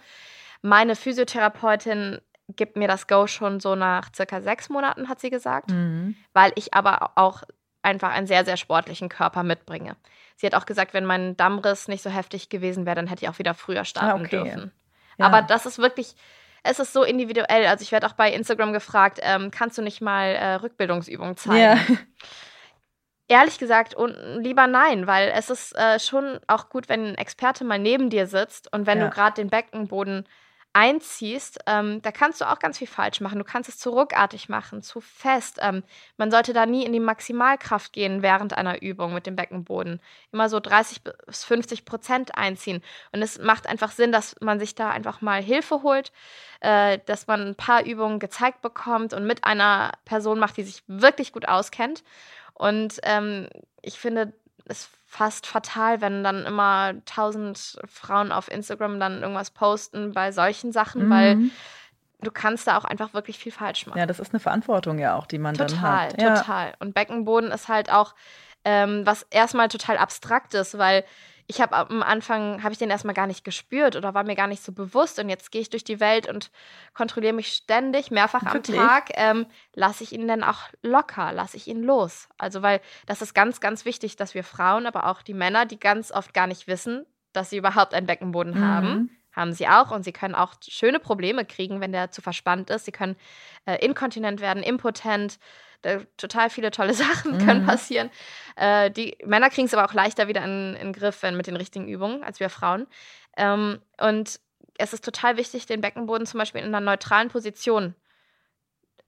Meine 0.62 0.96
Physiotherapeutin 0.96 2.20
gibt 2.56 2.78
mir 2.78 2.88
das 2.88 3.08
Go 3.08 3.28
schon 3.28 3.60
so 3.60 3.76
nach 3.76 4.10
circa 4.16 4.42
sechs 4.42 4.70
Monaten, 4.70 5.10
hat 5.10 5.20
sie 5.20 5.30
gesagt 5.30 5.72
Mhm. 5.72 6.16
weil 6.34 6.52
ich 6.56 6.74
aber 6.76 7.12
auch 7.16 7.42
einfach 7.82 8.12
einen 8.12 8.28
sehr, 8.28 8.46
sehr 8.46 8.58
sportlichen 8.58 9.10
Körper 9.10 9.42
mitbringe. 9.44 9.96
Sie 10.38 10.46
hat 10.46 10.56
auch 10.56 10.66
gesagt, 10.66 10.94
wenn 10.94 11.04
mein 11.06 11.36
Dammriss 11.36 11.88
nicht 11.88 12.04
so 12.04 12.10
heftig 12.10 12.48
gewesen 12.50 12.86
wäre, 12.86 12.96
dann 12.96 13.08
hätte 13.08 13.26
ich 13.26 13.30
auch 13.30 13.40
wieder 13.40 13.54
früher 13.54 13.84
starten 13.86 14.22
Ah, 14.22 14.24
okay. 14.24 14.44
dürfen. 14.44 14.72
Ja. 15.18 15.26
Aber 15.26 15.42
das 15.42 15.66
ist 15.66 15.80
wirklich, 15.80 16.16
es 16.64 16.80
ist 16.80 16.94
so 16.94 17.04
individuell. 17.04 17.66
Also 17.66 17.82
ich 17.82 17.92
werde 17.92 18.08
auch 18.08 18.14
bei 18.14 18.32
Instagram 18.32 18.72
gefragt, 18.72 19.20
ähm, 19.24 19.50
kannst 19.52 19.78
du 19.78 19.82
nicht 19.82 20.00
mal 20.00 20.28
äh, 20.36 20.54
Rückbildungsübungen 20.56 21.36
zeigen? 21.38 21.60
Ja. 21.60 21.78
Ehrlich 23.30 23.60
gesagt, 23.60 23.94
und 23.94 24.16
lieber 24.42 24.68
nein, 24.68 25.06
weil 25.06 25.34
es 25.36 25.50
ist 25.50 25.76
äh, 25.76 26.00
schon 26.00 26.40
auch 26.48 26.70
gut, 26.70 26.88
wenn 26.88 27.08
ein 27.08 27.16
Experte 27.16 27.66
mal 27.66 27.78
neben 27.80 28.10
dir 28.10 28.26
sitzt 28.26 28.72
und 28.74 28.88
wenn 28.88 29.00
Ja. 29.00 29.06
du 29.06 29.10
gerade 29.10 29.34
den 29.42 29.50
Beckenboden 29.50 30.26
einziehst, 30.78 31.60
ähm, 31.66 32.04
da 32.04 32.12
kannst 32.12 32.40
du 32.40 32.46
auch 32.46 32.60
ganz 32.60 32.78
viel 32.78 32.86
falsch 32.86 33.20
machen. 33.20 33.40
Du 33.40 33.44
kannst 33.44 33.68
es 33.68 33.80
zu 33.80 33.90
ruckartig 33.90 34.48
machen, 34.48 34.84
zu 34.84 35.02
fest. 35.02 35.58
Ähm, 35.60 35.82
man 36.18 36.30
sollte 36.30 36.54
da 36.54 36.68
nie 36.68 36.86
in 36.86 36.94
die 36.94 37.00
Maximalkraft 37.00 37.94
gehen 37.94 38.22
während 38.22 38.54
einer 38.56 38.84
Übung 38.84 39.12
mit 39.12 39.26
dem 39.26 39.36
Beckenboden. 39.36 40.00
Immer 40.32 40.50
so 40.50 40.60
30 40.60 41.02
bis 41.04 41.44
50 41.46 41.84
Prozent 41.84 42.38
einziehen. 42.38 42.84
Und 43.12 43.24
es 43.24 43.40
macht 43.40 43.66
einfach 43.66 43.92
Sinn, 43.92 44.12
dass 44.12 44.36
man 44.40 44.60
sich 44.60 44.76
da 44.76 44.92
einfach 44.92 45.20
mal 45.22 45.42
Hilfe 45.42 45.82
holt, 45.82 46.12
äh, 46.60 47.00
dass 47.08 47.26
man 47.26 47.42
ein 47.42 47.56
paar 47.56 47.84
Übungen 47.84 48.20
gezeigt 48.20 48.62
bekommt 48.62 49.16
und 49.16 49.26
mit 49.26 49.46
einer 49.46 49.94
Person 50.06 50.38
macht, 50.38 50.58
die 50.58 50.64
sich 50.64 50.84
wirklich 50.86 51.34
gut 51.34 51.48
auskennt. 51.48 52.04
Und 52.54 53.00
ähm, 53.02 53.50
ich 53.82 53.98
finde 53.98 54.32
es 54.66 54.92
fast 55.10 55.48
fatal, 55.48 56.02
wenn 56.02 56.24
dann 56.24 56.46
immer 56.46 56.94
tausend 57.06 57.80
Frauen 57.88 58.32
auf 58.34 58.52
Instagram 58.52 59.00
dann 59.00 59.22
irgendwas 59.22 59.52
posten 59.52 60.12
bei 60.12 60.32
solchen 60.34 60.72
Sachen, 60.74 61.10
weil 61.10 61.36
Mhm. 61.36 61.52
du 62.22 62.30
kannst 62.30 62.68
da 62.68 62.78
auch 62.78 62.84
einfach 62.84 63.14
wirklich 63.14 63.40
viel 63.40 63.54
falsch 63.54 63.88
machen. 63.88 63.98
Ja, 63.98 64.06
das 64.06 64.20
ist 64.20 64.34
eine 64.34 64.42
Verantwortung 64.42 65.00
ja 65.00 65.16
auch, 65.16 65.26
die 65.26 65.38
man 65.40 65.56
dann 65.56 65.70
Total, 65.70 66.10
hat. 66.10 66.22
Ja. 66.22 66.36
total. 66.36 66.74
Und 66.80 66.94
Beckenboden 66.94 67.52
ist 67.52 67.70
halt 67.70 67.90
auch 67.92 68.16
ähm, 68.66 69.06
was 69.06 69.24
erstmal 69.30 69.70
total 69.70 69.98
abstraktes, 69.98 70.78
weil 70.78 71.06
ich 71.50 71.62
habe 71.62 71.76
am 71.76 72.04
Anfang, 72.04 72.62
habe 72.62 72.74
ich 72.74 72.78
den 72.78 72.90
erstmal 72.90 73.14
gar 73.14 73.26
nicht 73.26 73.46
gespürt 73.46 73.96
oder 73.96 74.14
war 74.14 74.24
mir 74.26 74.36
gar 74.36 74.48
nicht 74.48 74.62
so 74.64 74.74
bewusst 74.74 75.18
und 75.18 75.30
jetzt 75.30 75.50
gehe 75.52 75.62
ich 75.62 75.70
durch 75.70 75.86
die 75.86 76.02
Welt 76.02 76.28
und 76.28 76.52
kontrolliere 76.94 77.32
mich 77.34 77.54
ständig, 77.54 78.12
mehrfach 78.12 78.44
Wirklich? 78.54 78.78
am 78.78 78.88
Tag. 78.88 79.12
Ähm, 79.14 79.46
lasse 79.74 80.04
ich 80.04 80.12
ihn 80.12 80.28
dann 80.28 80.44
auch 80.44 80.64
locker, 80.82 81.32
lasse 81.32 81.56
ich 81.56 81.68
ihn 81.68 81.84
los. 81.84 82.28
Also 82.38 82.62
weil 82.62 82.82
das 83.06 83.22
ist 83.22 83.34
ganz, 83.34 83.62
ganz 83.62 83.86
wichtig, 83.86 84.18
dass 84.18 84.34
wir 84.34 84.44
Frauen, 84.44 84.86
aber 84.86 85.08
auch 85.08 85.22
die 85.22 85.34
Männer, 85.34 85.66
die 85.66 85.80
ganz 85.80 86.12
oft 86.12 86.34
gar 86.34 86.48
nicht 86.48 86.68
wissen, 86.68 87.06
dass 87.32 87.50
sie 87.50 87.58
überhaupt 87.58 87.94
einen 87.94 88.08
Beckenboden 88.08 88.60
haben, 88.60 88.88
Mhm. 88.90 89.10
haben 89.32 89.54
sie 89.54 89.68
auch 89.70 89.92
und 89.92 90.04
sie 90.04 90.12
können 90.14 90.36
auch 90.36 90.56
schöne 90.68 91.00
Probleme 91.00 91.46
kriegen, 91.46 91.80
wenn 91.80 91.94
der 91.94 92.12
zu 92.12 92.22
verspannt 92.22 92.70
ist. 92.72 92.84
Sie 92.86 92.92
können 92.92 93.16
äh, 93.66 93.78
inkontinent 93.86 94.42
werden, 94.42 94.64
impotent. 94.64 95.40
Da, 95.82 96.00
total 96.18 96.50
viele 96.50 96.72
tolle 96.72 96.94
Sachen 96.96 97.38
können 97.38 97.62
Mhm. 97.64 97.68
passieren. 97.68 98.10
Äh, 98.56 98.92
die 98.92 99.18
Männer 99.26 99.50
kriegen 99.50 99.68
es 99.68 99.74
aber 99.74 99.86
auch 99.86 99.94
leichter 99.94 100.28
wieder 100.28 100.44
in, 100.44 100.76
in 100.76 100.88
den 100.88 100.94
Griff, 100.94 101.22
wenn 101.24 101.38
mit 101.38 101.48
den 101.48 101.56
richtigen 101.56 101.88
Übungen, 101.88 102.24
als 102.24 102.40
wir 102.40 102.50
Frauen. 102.50 102.88
Ähm, 103.38 103.80
und 104.00 104.40
es 104.80 104.94
ist 104.94 105.06
total 105.06 105.38
wichtig, 105.38 105.66
den 105.66 105.82
Beckenboden 105.82 106.28
zum 106.28 106.40
Beispiel 106.40 106.62
in 106.62 106.68
einer 106.68 106.82
neutralen 106.82 107.30
Position 107.30 107.96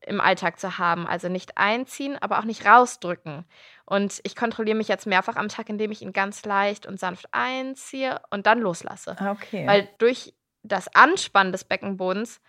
im 0.01 0.21
Alltag 0.21 0.59
zu 0.59 0.77
haben. 0.77 1.07
Also 1.07 1.27
nicht 1.29 1.57
einziehen, 1.57 2.17
aber 2.21 2.39
auch 2.39 2.45
nicht 2.45 2.65
rausdrücken. 2.65 3.45
Und 3.85 4.19
ich 4.23 4.35
kontrolliere 4.35 4.77
mich 4.77 4.87
jetzt 4.87 5.07
mehrfach 5.07 5.35
am 5.35 5.49
Tag, 5.49 5.69
indem 5.69 5.91
ich 5.91 6.01
ihn 6.01 6.13
ganz 6.13 6.45
leicht 6.45 6.85
und 6.85 6.99
sanft 6.99 7.27
einziehe 7.31 8.21
und 8.29 8.45
dann 8.45 8.59
loslasse. 8.59 9.15
Ah, 9.19 9.31
okay. 9.31 9.67
Weil 9.67 9.89
durch 9.97 10.33
das 10.63 10.93
Anspannen 10.95 11.51
des 11.51 11.63
Beckenbodens 11.63 12.41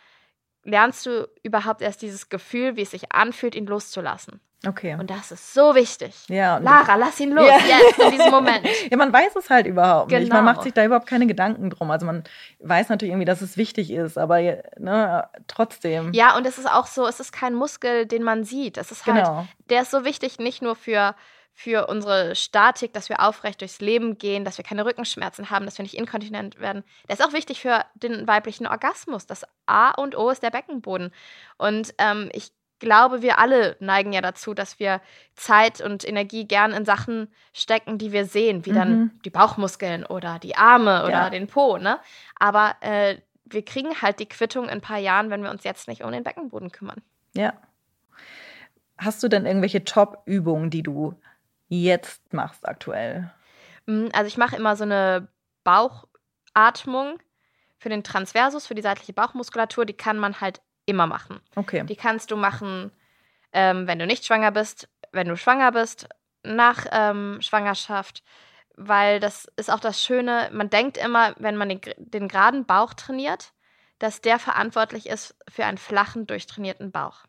lernst 0.65 1.07
du 1.07 1.29
überhaupt 1.43 1.83
erst 1.83 2.03
dieses 2.03 2.29
Gefühl, 2.29 2.77
wie 2.77 2.83
es 2.83 2.91
sich 2.91 3.13
anfühlt, 3.13 3.55
ihn 3.55 3.67
loszulassen. 3.67 4.41
okay. 4.67 4.95
Und 5.01 5.09
das 5.09 5.33
ist 5.33 5.55
so 5.55 5.75
wichtig. 5.75 6.15
ja, 6.29 6.59
Lara, 6.59 6.97
lass 6.97 7.19
ihn 7.21 7.33
los, 7.33 7.47
Ja. 7.49 7.57
jetzt, 7.79 7.99
in 7.99 8.11
diesem 8.11 8.31
Moment. 8.31 8.67
Ja, 8.91 8.97
man 8.99 9.11
weiß 9.13 9.35
es 9.37 9.49
halt 9.49 9.67
überhaupt 9.67 10.11
nicht. 10.11 10.29
Man 10.29 10.41
Genau. 10.41 10.43
macht 10.53 10.63
sich 10.63 10.75
da 10.75 10.85
überhaupt 10.85 11.07
keine 11.07 11.27
Gedanken 11.27 11.71
drum. 11.71 11.91
Also 11.91 12.05
man 12.05 12.25
weiß 12.59 12.91
natürlich 12.91 13.13
irgendwie, 13.13 13.25
dass 13.25 13.41
es 13.41 13.57
wichtig 13.57 13.91
ist, 13.91 14.19
aber 14.19 14.39
ne, 14.79 15.27
trotzdem. 15.47 16.13
Ja, 16.13 16.37
und 16.37 16.47
es 16.47 16.59
ist 16.59 16.71
auch 16.71 16.87
so, 16.87 17.07
es 17.07 17.21
ist 17.21 17.33
kein 17.33 17.55
Muskel, 17.55 18.05
den 18.07 18.23
man 18.23 18.45
sieht. 18.45 18.77
Es 18.77 18.91
ist 18.93 19.07
halt, 19.07 19.17
genau. 19.25 19.47
der 19.71 19.83
ist 19.83 19.91
so 19.91 20.05
wichtig, 20.05 20.39
nicht 20.39 20.61
nur 20.61 20.77
für, 20.77 21.15
für 21.53 21.89
unsere 21.89 22.35
Statik, 22.35 22.93
dass 22.95 23.09
wir 23.11 23.21
aufrecht 23.21 23.61
durchs 23.61 23.81
Leben 23.81 24.17
gehen, 24.19 24.45
dass 24.45 24.57
wir 24.57 24.65
keine 24.65 24.85
Rückenschmerzen 24.87 25.51
haben, 25.51 25.67
dass 25.67 25.77
wir 25.79 25.83
nicht 25.83 25.97
inkontinent 25.99 26.59
werden. 26.59 26.85
Der 27.09 27.19
ist 27.19 27.25
auch 27.25 27.33
wichtig 27.35 27.61
für 27.61 27.85
den 27.95 28.27
weiblichen 28.27 28.67
Orgasmus. 28.67 29.27
Das 29.27 29.45
A 29.67 29.91
und 29.91 30.17
O 30.17 30.31
ist 30.31 30.43
der 30.43 30.51
Beckenboden. 30.51 31.13
Und 31.59 31.93
ähm, 31.99 32.31
ich 32.33 32.53
glaube, 32.79 33.21
wir 33.21 33.39
alle 33.39 33.77
neigen 33.81 34.15
ja 34.15 34.23
dazu, 34.23 34.55
dass 34.55 34.79
wir 34.79 35.03
Zeit 35.35 35.83
und 35.83 36.09
Energie 36.09 36.47
gern 36.49 36.73
in 36.73 36.87
Sachen 36.87 37.29
stecken, 37.53 37.99
die 37.99 38.11
wir 38.11 38.25
sehen, 38.25 38.65
wie 38.65 38.73
dann 38.73 38.91
Mhm. 38.99 39.11
die 39.27 39.31
Bauchmuskeln 39.31 40.07
oder 40.07 40.39
die 40.39 40.57
Arme 40.57 41.03
oder 41.03 41.11
Ja. 41.11 41.31
den 41.31 41.47
Po, 41.47 41.77
ne? 41.77 41.99
Aber 42.39 42.77
äh, 42.81 43.19
wir 43.45 43.65
kriegen 43.67 44.01
halt 44.01 44.19
die 44.19 44.29
Quittung 44.29 44.65
in 44.65 44.71
ein 44.71 44.81
paar 44.81 44.97
Jahren, 44.99 45.29
wenn 45.29 45.43
wir 45.43 45.51
uns 45.51 45.65
jetzt 45.65 45.89
nicht 45.89 46.05
um 46.05 46.13
den 46.13 46.25
Beckenboden 46.25 46.73
kümmern. 46.73 47.03
Ja. 47.35 47.53
Hast 48.97 49.23
du 49.23 49.29
denn 49.29 49.45
irgendwelche 49.47 49.85
Top-Übungen, 49.85 50.71
die 50.71 50.83
du 50.83 51.15
jetzt 51.71 52.33
machst 52.33 52.69
aktuell? 52.69 53.33
Mm, 53.87 54.09
Also 54.13 54.27
ich 54.27 54.37
mache 54.37 54.57
immer 54.57 54.77
so 54.77 54.85
eine 54.85 55.29
Bauchatmung 55.65 57.19
für 57.79 57.89
den 57.89 58.05
Transversus, 58.05 58.67
für 58.67 58.75
die 58.75 58.83
seitliche 58.83 59.15
Bauchmuskulatur. 59.15 59.87
Die 59.87 59.97
kann 59.97 60.19
man 60.19 60.41
halt 60.41 60.61
immer 60.85 61.07
machen. 61.07 61.41
Okay. 61.57 61.85
Die 61.85 61.97
kannst 61.97 62.31
du 62.31 62.37
machen, 62.37 62.91
ähm, 63.53 63.87
wenn 63.87 63.99
du 63.99 64.07
nicht 64.07 64.27
schwanger 64.27 64.51
bist, 64.51 64.89
wenn 65.13 65.29
du 65.29 65.37
schwanger 65.37 65.73
bist, 65.73 66.09
nach 66.43 66.87
ähm, 66.91 67.39
Schwangerschaft. 67.41 68.23
Weil 68.77 69.21
das 69.21 69.47
ist 69.57 69.71
auch 69.71 69.81
das 69.81 70.03
Schöne, 70.03 70.49
man 70.53 70.71
denkt 70.71 70.97
immer, 70.97 71.35
wenn 71.39 71.57
man 71.57 71.69
den, 71.69 71.81
den 71.99 72.29
geraden 72.29 72.65
Bauch 72.65 72.95
trainiert, 72.95 73.53
dass 73.99 74.23
der 74.23 74.39
verantwortlich 74.39 75.07
ist 75.07 75.37
für 75.49 75.67
einen 75.67 75.77
flachen, 75.79 76.27
durchtrainierten 76.27 76.91
Bauch. 76.91 77.25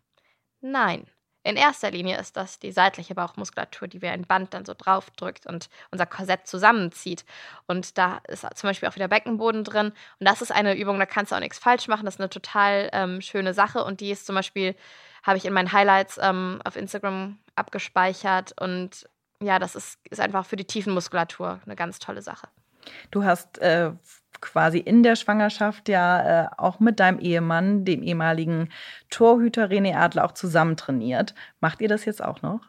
Nein, 0.62 1.08
in 1.44 1.56
erster 1.56 1.90
Linie 1.92 2.20
ist 2.20 2.38
das 2.38 2.60
die 2.60 2.72
seitliche 2.72 3.16
Bauchmuskulatur, 3.16 3.88
die 3.88 4.02
wie 4.02 4.08
ein 4.08 4.24
Band 4.24 4.54
dann 4.54 4.66
so 4.66 4.74
draufdrückt 4.78 5.48
und 5.48 5.70
unser 5.90 6.06
Korsett 6.06 6.46
zusammenzieht. 6.46 7.26
Und 7.66 7.98
da 7.98 8.22
ist 8.28 8.46
zum 8.56 8.70
Beispiel 8.70 8.88
auch 8.88 8.96
wieder 8.96 9.08
Beckenboden 9.08 9.64
drin. 9.64 9.88
Und 10.20 10.28
das 10.28 10.42
ist 10.42 10.52
eine 10.52 10.76
Übung, 10.78 11.00
da 11.00 11.06
kannst 11.06 11.32
du 11.32 11.36
auch 11.36 11.40
nichts 11.40 11.58
falsch 11.58 11.88
machen. 11.88 12.06
Das 12.06 12.16
ist 12.16 12.22
eine 12.22 12.30
total 12.30 12.90
ähm, 12.94 13.22
schöne 13.22 13.54
Sache. 13.54 13.84
Und 13.84 14.02
die 14.02 14.12
ist 14.12 14.28
zum 14.28 14.36
Beispiel, 14.36 14.76
habe 15.24 15.38
ich 15.38 15.46
in 15.46 15.54
meinen 15.54 15.72
Highlights 15.72 16.20
ähm, 16.22 16.62
auf 16.64 16.76
Instagram 16.76 17.40
abgespeichert. 17.56 18.54
Und 18.62 19.10
ja, 19.40 19.58
das 19.58 19.76
ist, 19.76 20.00
ist 20.10 20.20
einfach 20.20 20.46
für 20.46 20.58
die 20.58 20.66
Tiefenmuskulatur 20.66 21.60
eine 21.66 21.76
ganz 21.76 21.98
tolle 21.98 22.22
Sache. 22.22 22.48
Du 23.10 23.24
hast 23.24 23.58
äh, 23.60 23.92
quasi 24.42 24.80
in 24.80 25.04
der 25.04 25.16
Schwangerschaft 25.16 25.88
ja 25.88 26.44
äh, 26.44 26.48
auch 26.58 26.80
mit 26.80 27.00
deinem 27.00 27.20
Ehemann, 27.20 27.86
dem 27.86 28.04
ehemaligen 28.04 28.70
Torhüter 29.10 29.70
René 29.70 29.96
Adler, 29.96 30.26
auch 30.26 30.34
zusammen 30.34 30.76
trainiert. 30.76 31.34
Macht 31.60 31.82
ihr 31.82 31.88
das 31.88 32.06
jetzt 32.06 32.24
auch 32.24 32.42
noch? 32.42 32.62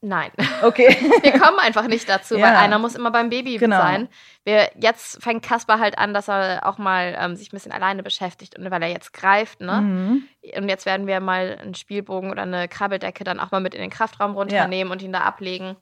Nein. 0.00 0.30
Okay. 0.62 0.88
Wir 1.22 1.32
kommen 1.32 1.58
einfach 1.58 1.88
nicht 1.88 2.08
dazu, 2.08 2.36
ja. 2.36 2.46
weil 2.46 2.56
einer 2.56 2.78
muss 2.78 2.94
immer 2.94 3.10
beim 3.10 3.30
Baby 3.30 3.56
genau. 3.56 3.78
sein. 3.78 4.08
Wir, 4.44 4.70
jetzt 4.80 5.22
fängt 5.22 5.42
Kaspar 5.42 5.80
halt 5.80 5.98
an, 5.98 6.14
dass 6.14 6.28
er 6.28 6.66
auch 6.66 6.78
mal 6.78 7.16
ähm, 7.18 7.34
sich 7.34 7.48
ein 7.48 7.56
bisschen 7.56 7.72
alleine 7.72 8.04
beschäftigt 8.04 8.56
und 8.56 8.70
weil 8.70 8.82
er 8.82 8.88
jetzt 8.88 9.12
greift, 9.12 9.60
ne? 9.60 9.80
Mhm. 9.80 10.28
Und 10.56 10.68
jetzt 10.68 10.86
werden 10.86 11.08
wir 11.08 11.18
mal 11.20 11.58
einen 11.60 11.74
Spielbogen 11.74 12.30
oder 12.30 12.42
eine 12.42 12.68
Krabbeldecke 12.68 13.24
dann 13.24 13.40
auch 13.40 13.50
mal 13.50 13.60
mit 13.60 13.74
in 13.74 13.80
den 13.80 13.90
Kraftraum 13.90 14.34
runternehmen 14.34 14.88
ja. 14.88 14.92
und 14.92 15.02
ihn 15.02 15.12
da 15.12 15.20
ablegen. 15.20 15.76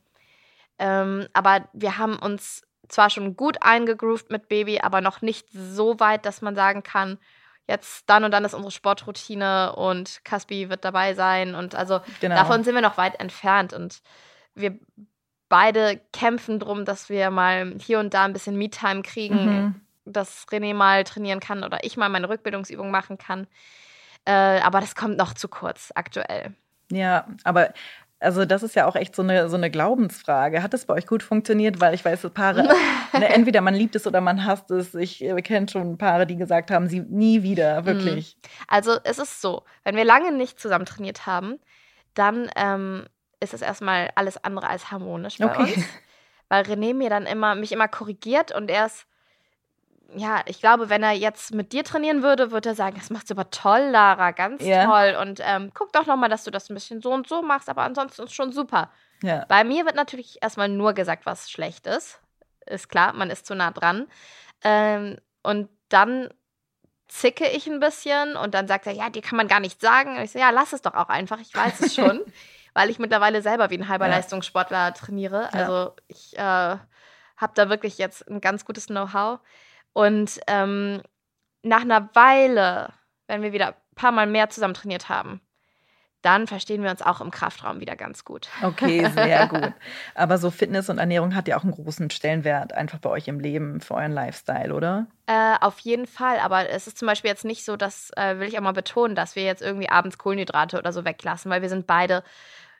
Ähm, 0.78 1.26
aber 1.34 1.68
wir 1.74 1.98
haben 1.98 2.16
uns 2.18 2.62
zwar 2.88 3.10
schon 3.10 3.36
gut 3.36 3.58
eingegroovt 3.62 4.30
mit 4.30 4.48
Baby, 4.48 4.80
aber 4.80 5.00
noch 5.00 5.22
nicht 5.22 5.48
so 5.52 5.98
weit, 6.00 6.26
dass 6.26 6.42
man 6.42 6.54
sagen 6.54 6.82
kann, 6.82 7.18
jetzt 7.68 8.08
dann 8.08 8.24
und 8.24 8.30
dann 8.30 8.44
ist 8.44 8.54
unsere 8.54 8.70
Sportroutine 8.70 9.74
und 9.74 10.20
Caspi 10.24 10.70
wird 10.70 10.84
dabei 10.84 11.14
sein. 11.14 11.54
Und 11.54 11.74
also 11.74 12.00
genau. 12.20 12.36
davon 12.36 12.64
sind 12.64 12.74
wir 12.74 12.82
noch 12.82 12.96
weit 12.96 13.18
entfernt. 13.20 13.72
Und 13.72 14.02
wir 14.54 14.78
beide 15.48 16.00
kämpfen 16.12 16.58
darum, 16.58 16.84
dass 16.84 17.08
wir 17.08 17.30
mal 17.30 17.74
hier 17.80 17.98
und 17.98 18.14
da 18.14 18.24
ein 18.24 18.32
bisschen 18.32 18.56
Me-Time 18.56 19.02
kriegen, 19.02 19.44
mhm. 19.44 19.80
dass 20.04 20.46
René 20.48 20.74
mal 20.74 21.04
trainieren 21.04 21.40
kann 21.40 21.64
oder 21.64 21.82
ich 21.82 21.96
mal 21.96 22.08
meine 22.08 22.28
Rückbildungsübung 22.28 22.90
machen 22.90 23.18
kann. 23.18 23.46
Äh, 24.24 24.60
aber 24.60 24.80
das 24.80 24.94
kommt 24.94 25.16
noch 25.16 25.34
zu 25.34 25.48
kurz 25.48 25.92
aktuell. 25.94 26.54
Ja, 26.90 27.26
aber 27.42 27.72
also 28.18 28.44
das 28.44 28.62
ist 28.62 28.74
ja 28.74 28.86
auch 28.86 28.96
echt 28.96 29.14
so 29.14 29.22
eine, 29.22 29.48
so 29.48 29.56
eine 29.56 29.70
Glaubensfrage. 29.70 30.62
Hat 30.62 30.72
das 30.72 30.86
bei 30.86 30.94
euch 30.94 31.06
gut 31.06 31.22
funktioniert? 31.22 31.80
Weil 31.80 31.94
ich 31.94 32.04
weiß, 32.04 32.28
Paare, 32.32 32.62
ne, 33.12 33.28
entweder 33.28 33.60
man 33.60 33.74
liebt 33.74 33.94
es 33.94 34.06
oder 34.06 34.20
man 34.20 34.44
hasst 34.44 34.70
es. 34.70 34.94
Ich 34.94 35.22
äh, 35.22 35.40
kenne 35.42 35.68
schon 35.68 35.98
Paare, 35.98 36.26
die 36.26 36.36
gesagt 36.36 36.70
haben, 36.70 36.88
sie 36.88 37.00
nie 37.00 37.42
wieder, 37.42 37.82
mhm. 37.82 37.86
wirklich. 37.86 38.38
Also 38.68 38.98
es 39.04 39.18
ist 39.18 39.40
so, 39.40 39.64
wenn 39.84 39.96
wir 39.96 40.04
lange 40.04 40.32
nicht 40.32 40.58
zusammen 40.58 40.86
trainiert 40.86 41.26
haben, 41.26 41.58
dann 42.14 42.50
ähm, 42.56 43.04
ist 43.40 43.52
es 43.52 43.60
erstmal 43.60 44.10
alles 44.14 44.42
andere 44.42 44.68
als 44.68 44.90
harmonisch 44.90 45.38
bei 45.38 45.46
okay. 45.46 45.74
uns. 45.74 45.86
Weil 46.48 46.62
René 46.64 46.94
mir 46.94 47.10
dann 47.10 47.26
immer, 47.26 47.54
mich 47.54 47.72
immer 47.72 47.88
korrigiert 47.88 48.54
und 48.54 48.70
er 48.70 48.86
ist 48.86 49.06
ja, 50.14 50.42
ich 50.46 50.60
glaube, 50.60 50.88
wenn 50.88 51.02
er 51.02 51.12
jetzt 51.12 51.52
mit 51.52 51.72
dir 51.72 51.84
trainieren 51.84 52.22
würde, 52.22 52.50
würde 52.52 52.70
er 52.70 52.74
sagen, 52.74 52.96
das 52.98 53.10
macht's 53.10 53.30
aber 53.30 53.50
toll, 53.50 53.88
Lara, 53.90 54.30
ganz 54.30 54.62
ja. 54.62 54.84
toll. 54.84 55.16
Und 55.20 55.40
ähm, 55.42 55.72
guck 55.74 55.92
doch 55.92 56.06
nochmal, 56.06 56.28
dass 56.28 56.44
du 56.44 56.50
das 56.50 56.70
ein 56.70 56.74
bisschen 56.74 57.02
so 57.02 57.12
und 57.12 57.28
so 57.28 57.42
machst, 57.42 57.68
aber 57.68 57.82
ansonsten 57.82 58.22
ist 58.22 58.34
schon 58.34 58.52
super. 58.52 58.90
Ja. 59.22 59.44
Bei 59.48 59.64
mir 59.64 59.84
wird 59.84 59.96
natürlich 59.96 60.38
erstmal 60.42 60.68
nur 60.68 60.92
gesagt, 60.92 61.26
was 61.26 61.50
schlecht 61.50 61.86
ist. 61.86 62.20
Ist 62.66 62.88
klar, 62.88 63.12
man 63.12 63.30
ist 63.30 63.46
zu 63.46 63.54
nah 63.54 63.70
dran. 63.70 64.06
Ähm, 64.62 65.18
und 65.42 65.68
dann 65.88 66.28
zicke 67.08 67.46
ich 67.48 67.66
ein 67.66 67.80
bisschen 67.80 68.36
und 68.36 68.54
dann 68.54 68.66
sagt 68.66 68.86
er, 68.86 68.92
ja, 68.92 69.10
dir 69.10 69.22
kann 69.22 69.36
man 69.36 69.48
gar 69.48 69.60
nichts 69.60 69.80
sagen. 69.80 70.16
Und 70.16 70.24
ich 70.24 70.32
so, 70.32 70.38
ja, 70.38 70.50
lass 70.50 70.72
es 70.72 70.82
doch 70.82 70.94
auch 70.94 71.08
einfach, 71.08 71.40
ich 71.40 71.54
weiß 71.54 71.80
es 71.80 71.94
schon. 71.94 72.20
weil 72.76 72.90
ich 72.90 72.98
mittlerweile 72.98 73.40
selber 73.40 73.70
wie 73.70 73.78
ein 73.78 73.88
halber 73.88 74.06
ja. 74.06 74.16
Leistungssportler 74.16 74.92
trainiere. 74.92 75.50
Also 75.54 75.92
ich 76.08 76.36
äh, 76.36 76.40
habe 76.40 77.52
da 77.54 77.70
wirklich 77.70 77.96
jetzt 77.96 78.28
ein 78.28 78.42
ganz 78.42 78.66
gutes 78.66 78.88
Know-how. 78.88 79.40
Und 79.96 80.40
ähm, 80.46 81.00
nach 81.62 81.80
einer 81.80 82.10
Weile, 82.14 82.92
wenn 83.28 83.40
wir 83.40 83.54
wieder 83.54 83.68
ein 83.68 83.94
paar 83.94 84.12
Mal 84.12 84.26
mehr 84.26 84.50
zusammen 84.50 84.74
trainiert 84.74 85.08
haben, 85.08 85.40
dann 86.20 86.46
verstehen 86.46 86.82
wir 86.82 86.90
uns 86.90 87.00
auch 87.00 87.22
im 87.22 87.30
Kraftraum 87.30 87.80
wieder 87.80 87.96
ganz 87.96 88.26
gut. 88.26 88.50
Okay, 88.62 89.08
sehr 89.14 89.46
gut. 89.48 89.72
Aber 90.14 90.36
so 90.36 90.50
Fitness 90.50 90.90
und 90.90 90.98
Ernährung 90.98 91.34
hat 91.34 91.48
ja 91.48 91.56
auch 91.56 91.62
einen 91.62 91.72
großen 91.72 92.10
Stellenwert 92.10 92.74
einfach 92.74 92.98
bei 92.98 93.08
euch 93.08 93.26
im 93.26 93.40
Leben, 93.40 93.80
für 93.80 93.94
euren 93.94 94.12
Lifestyle, 94.12 94.74
oder? 94.74 95.06
Äh, 95.24 95.54
auf 95.62 95.78
jeden 95.78 96.06
Fall. 96.06 96.40
Aber 96.40 96.68
es 96.68 96.86
ist 96.86 96.98
zum 96.98 97.06
Beispiel 97.06 97.30
jetzt 97.30 97.46
nicht 97.46 97.64
so, 97.64 97.78
das 97.78 98.10
äh, 98.16 98.38
will 98.38 98.48
ich 98.48 98.58
auch 98.58 98.62
mal 98.62 98.72
betonen, 98.72 99.14
dass 99.14 99.34
wir 99.34 99.44
jetzt 99.44 99.62
irgendwie 99.62 99.88
abends 99.88 100.18
Kohlenhydrate 100.18 100.76
oder 100.76 100.92
so 100.92 101.06
weglassen, 101.06 101.50
weil 101.50 101.62
wir 101.62 101.70
sind 101.70 101.86
beide 101.86 102.22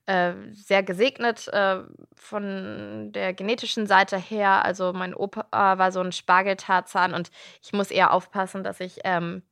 äh, 0.07 0.33
sehr 0.53 0.83
gesegnet 0.83 1.49
äh, 1.49 1.81
von 2.15 3.13
der 3.13 3.35
genetischen 3.35 3.87
Seite 3.87 4.17
her. 4.17 4.65
Also 4.65 4.93
mein 4.93 5.15
Opa 5.15 5.47
war 5.51 5.93
so 5.93 6.01
ein 6.01 6.13
Spargeltarzan 6.13 7.15
und 7.15 7.31
ich 7.63 7.73
muss 7.73 7.91
eher 7.91 8.13
aufpassen, 8.13 8.65
dass 8.65 8.81
ich, 8.81 9.01
ähm, 9.05 9.43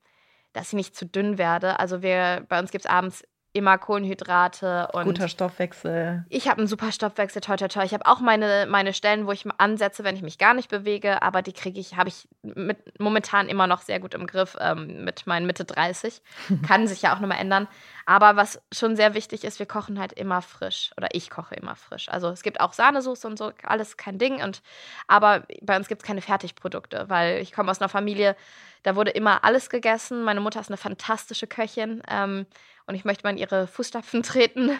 dass 0.52 0.68
ich 0.68 0.74
nicht 0.74 0.96
zu 0.96 1.06
dünn 1.06 1.38
werde. 1.38 1.80
Also 1.80 2.02
wir, 2.02 2.44
bei 2.48 2.58
uns 2.58 2.70
gibt 2.70 2.84
es 2.84 2.90
abends 2.90 3.24
immer 3.54 3.78
Kohlenhydrate 3.78 4.88
und 4.92 5.04
guter 5.04 5.28
Stoffwechsel. 5.28 6.24
Ich 6.28 6.48
habe 6.48 6.58
einen 6.58 6.66
super 6.66 6.90
Stoffwechsel, 6.90 7.40
toll, 7.40 7.56
toll, 7.56 7.68
toll. 7.68 7.84
Ich 7.84 7.94
habe 7.94 8.04
auch 8.04 8.18
meine, 8.18 8.66
meine 8.68 8.92
Stellen, 8.92 9.28
wo 9.28 9.32
ich 9.32 9.46
ansetze, 9.58 10.02
wenn 10.02 10.16
ich 10.16 10.22
mich 10.22 10.38
gar 10.38 10.54
nicht 10.54 10.68
bewege, 10.68 11.22
aber 11.22 11.40
die 11.40 11.52
kriege 11.52 11.78
ich, 11.78 11.96
habe 11.96 12.08
ich 12.08 12.28
mit, 12.42 13.00
momentan 13.00 13.48
immer 13.48 13.68
noch 13.68 13.82
sehr 13.82 14.00
gut 14.00 14.12
im 14.14 14.26
Griff 14.26 14.56
ähm, 14.60 15.04
mit 15.04 15.28
meinen 15.28 15.46
Mitte 15.46 15.64
30. 15.64 16.20
Kann 16.66 16.88
sich 16.88 17.02
ja 17.02 17.14
auch 17.14 17.20
nochmal 17.20 17.38
ändern. 17.38 17.68
Aber 18.06 18.34
was 18.34 18.60
schon 18.72 18.96
sehr 18.96 19.14
wichtig 19.14 19.44
ist, 19.44 19.60
wir 19.60 19.66
kochen 19.66 20.00
halt 20.00 20.12
immer 20.12 20.42
frisch 20.42 20.90
oder 20.96 21.08
ich 21.12 21.30
koche 21.30 21.54
immer 21.54 21.76
frisch. 21.76 22.08
Also 22.08 22.30
es 22.30 22.42
gibt 22.42 22.60
auch 22.60 22.72
Sahnesoße 22.72 23.26
und 23.26 23.38
so, 23.38 23.52
alles 23.62 23.96
kein 23.96 24.18
Ding. 24.18 24.42
Und 24.42 24.62
aber 25.06 25.44
bei 25.62 25.76
uns 25.76 25.86
gibt 25.86 26.02
es 26.02 26.06
keine 26.06 26.22
Fertigprodukte, 26.22 27.04
weil 27.08 27.40
ich 27.40 27.52
komme 27.52 27.70
aus 27.70 27.80
einer 27.80 27.88
Familie, 27.88 28.34
da 28.82 28.96
wurde 28.96 29.12
immer 29.12 29.44
alles 29.44 29.70
gegessen. 29.70 30.24
Meine 30.24 30.40
Mutter 30.40 30.60
ist 30.60 30.68
eine 30.68 30.76
fantastische 30.76 31.46
Köchin. 31.46 32.02
Ähm, 32.08 32.46
und 32.86 32.94
ich 32.94 33.04
möchte 33.04 33.24
mal 33.24 33.30
in 33.30 33.38
ihre 33.38 33.66
Fußstapfen 33.66 34.22
treten, 34.24 34.70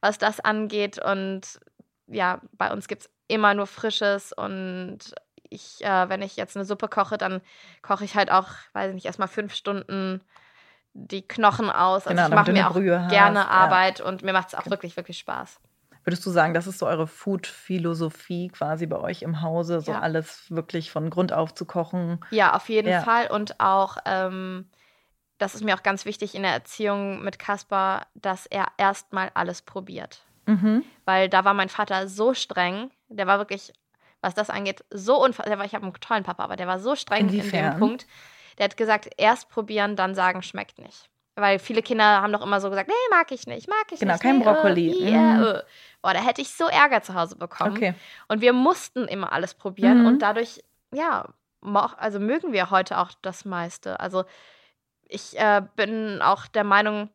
was 0.00 0.18
das 0.18 0.40
angeht. 0.40 0.98
Und 0.98 1.60
ja, 2.06 2.40
bei 2.52 2.72
uns 2.72 2.88
gibt 2.88 3.02
es 3.02 3.10
immer 3.28 3.54
nur 3.54 3.66
Frisches 3.66 4.32
und 4.32 4.98
ich, 5.48 5.84
äh, 5.84 6.08
wenn 6.08 6.22
ich 6.22 6.36
jetzt 6.36 6.56
eine 6.56 6.64
Suppe 6.64 6.88
koche, 6.88 7.16
dann 7.16 7.40
koche 7.82 8.04
ich 8.04 8.16
halt 8.16 8.30
auch, 8.30 8.48
weiß 8.72 8.88
ich 8.88 8.94
nicht, 8.94 9.06
erstmal 9.06 9.28
fünf 9.28 9.54
Stunden 9.54 10.20
die 10.94 11.26
Knochen 11.26 11.70
aus. 11.70 12.06
Also 12.06 12.16
genau, 12.16 12.28
ich 12.28 12.34
mache 12.34 12.52
mir 12.52 12.68
auch 12.68 12.72
Brühe 12.72 13.06
gerne 13.10 13.40
hast, 13.40 13.50
Arbeit 13.50 13.98
ja. 13.98 14.04
und 14.06 14.22
mir 14.22 14.32
macht 14.32 14.48
es 14.48 14.54
auch 14.54 14.66
wirklich, 14.66 14.96
wirklich 14.96 15.18
Spaß. 15.18 15.60
Würdest 16.04 16.24
du 16.26 16.30
sagen, 16.30 16.52
das 16.52 16.66
ist 16.66 16.78
so 16.78 16.86
eure 16.86 17.06
Food-Philosophie 17.06 18.48
quasi 18.48 18.86
bei 18.86 18.98
euch 18.98 19.22
im 19.22 19.40
Hause, 19.40 19.80
so 19.80 19.92
ja. 19.92 20.00
alles 20.00 20.50
wirklich 20.50 20.90
von 20.90 21.08
Grund 21.08 21.32
auf 21.32 21.54
zu 21.54 21.64
kochen? 21.64 22.20
Ja, 22.30 22.54
auf 22.54 22.68
jeden 22.68 22.90
ja. 22.90 23.00
Fall. 23.00 23.28
Und 23.28 23.58
auch 23.58 23.96
ähm, 24.04 24.68
das 25.38 25.54
ist 25.54 25.64
mir 25.64 25.74
auch 25.74 25.82
ganz 25.82 26.04
wichtig 26.04 26.34
in 26.34 26.42
der 26.42 26.52
Erziehung 26.52 27.22
mit 27.22 27.38
Kaspar, 27.38 28.06
dass 28.14 28.46
er 28.46 28.66
erstmal 28.78 29.30
alles 29.34 29.62
probiert. 29.62 30.22
Mhm. 30.46 30.84
Weil 31.04 31.28
da 31.28 31.44
war 31.44 31.54
mein 31.54 31.68
Vater 31.68 32.08
so 32.08 32.34
streng, 32.34 32.90
der 33.08 33.26
war 33.26 33.38
wirklich, 33.38 33.72
was 34.20 34.34
das 34.34 34.50
angeht, 34.50 34.84
so 34.90 35.22
unfassbar. 35.22 35.64
Ich 35.64 35.74
habe 35.74 35.84
einen 35.84 35.94
tollen 35.94 36.24
Papa, 36.24 36.44
aber 36.44 36.56
der 36.56 36.66
war 36.66 36.78
so 36.78 36.94
streng 36.96 37.28
Inwiefern? 37.28 37.64
in 37.64 37.70
dem 37.70 37.78
Punkt. 37.78 38.06
Der 38.58 38.64
hat 38.64 38.76
gesagt, 38.76 39.10
erst 39.16 39.48
probieren, 39.48 39.96
dann 39.96 40.14
sagen, 40.14 40.42
schmeckt 40.42 40.78
nicht. 40.78 41.08
Weil 41.36 41.58
viele 41.58 41.82
Kinder 41.82 42.22
haben 42.22 42.32
doch 42.32 42.42
immer 42.42 42.60
so 42.60 42.70
gesagt, 42.70 42.88
nee, 42.88 42.94
mag 43.10 43.32
ich 43.32 43.46
nicht, 43.48 43.68
mag 43.68 43.86
ich 43.90 43.98
genau, 43.98 44.12
nicht. 44.12 44.22
Genau, 44.22 44.32
kein 44.32 44.38
nee, 44.38 44.44
Brokkoli. 44.44 44.94
Oh, 44.94 45.04
yeah, 45.04 45.18
mhm. 45.18 45.42
oh. 45.42 45.60
Boah, 46.02 46.14
da 46.14 46.20
hätte 46.20 46.40
ich 46.42 46.50
so 46.50 46.66
Ärger 46.66 47.02
zu 47.02 47.14
Hause 47.14 47.34
bekommen. 47.36 47.76
Okay. 47.76 47.94
Und 48.28 48.40
wir 48.40 48.52
mussten 48.52 49.08
immer 49.08 49.32
alles 49.32 49.54
probieren 49.54 50.02
mhm. 50.02 50.06
und 50.06 50.18
dadurch, 50.20 50.62
ja, 50.92 51.26
also 51.96 52.20
mögen 52.20 52.52
wir 52.52 52.70
heute 52.70 52.98
auch 52.98 53.10
das 53.22 53.44
meiste. 53.44 53.98
Also 53.98 54.24
ich 55.14 55.38
äh, 55.38 55.62
bin 55.76 56.20
auch 56.20 56.46
der 56.46 56.64
Meinung, 56.64 57.10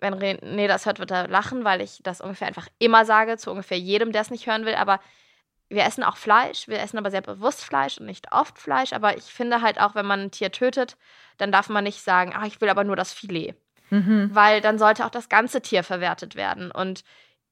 wenn 0.00 0.14
René 0.14 0.66
das 0.68 0.86
hört, 0.86 0.98
wird 0.98 1.10
er 1.10 1.28
lachen, 1.28 1.64
weil 1.64 1.80
ich 1.80 2.00
das 2.02 2.20
ungefähr 2.20 2.48
einfach 2.48 2.68
immer 2.78 3.04
sage, 3.04 3.36
zu 3.36 3.50
ungefähr 3.50 3.78
jedem, 3.78 4.12
der 4.12 4.22
es 4.22 4.30
nicht 4.30 4.46
hören 4.46 4.64
will. 4.64 4.74
Aber 4.74 5.00
wir 5.68 5.84
essen 5.84 6.04
auch 6.04 6.16
Fleisch, 6.16 6.68
wir 6.68 6.80
essen 6.80 6.98
aber 6.98 7.10
sehr 7.10 7.20
bewusst 7.20 7.64
Fleisch 7.64 7.98
und 7.98 8.06
nicht 8.06 8.32
oft 8.32 8.58
Fleisch. 8.58 8.92
Aber 8.92 9.16
ich 9.16 9.24
finde 9.24 9.62
halt 9.62 9.80
auch, 9.80 9.94
wenn 9.94 10.06
man 10.06 10.20
ein 10.20 10.30
Tier 10.30 10.52
tötet, 10.52 10.96
dann 11.38 11.52
darf 11.52 11.68
man 11.68 11.84
nicht 11.84 12.02
sagen, 12.02 12.32
ach, 12.34 12.46
ich 12.46 12.60
will 12.60 12.68
aber 12.68 12.84
nur 12.84 12.96
das 12.96 13.12
Filet. 13.12 13.54
Mhm. 13.90 14.30
Weil 14.32 14.60
dann 14.60 14.78
sollte 14.78 15.04
auch 15.04 15.10
das 15.10 15.28
ganze 15.28 15.60
Tier 15.60 15.82
verwertet 15.82 16.34
werden. 16.34 16.70
Und 16.70 17.04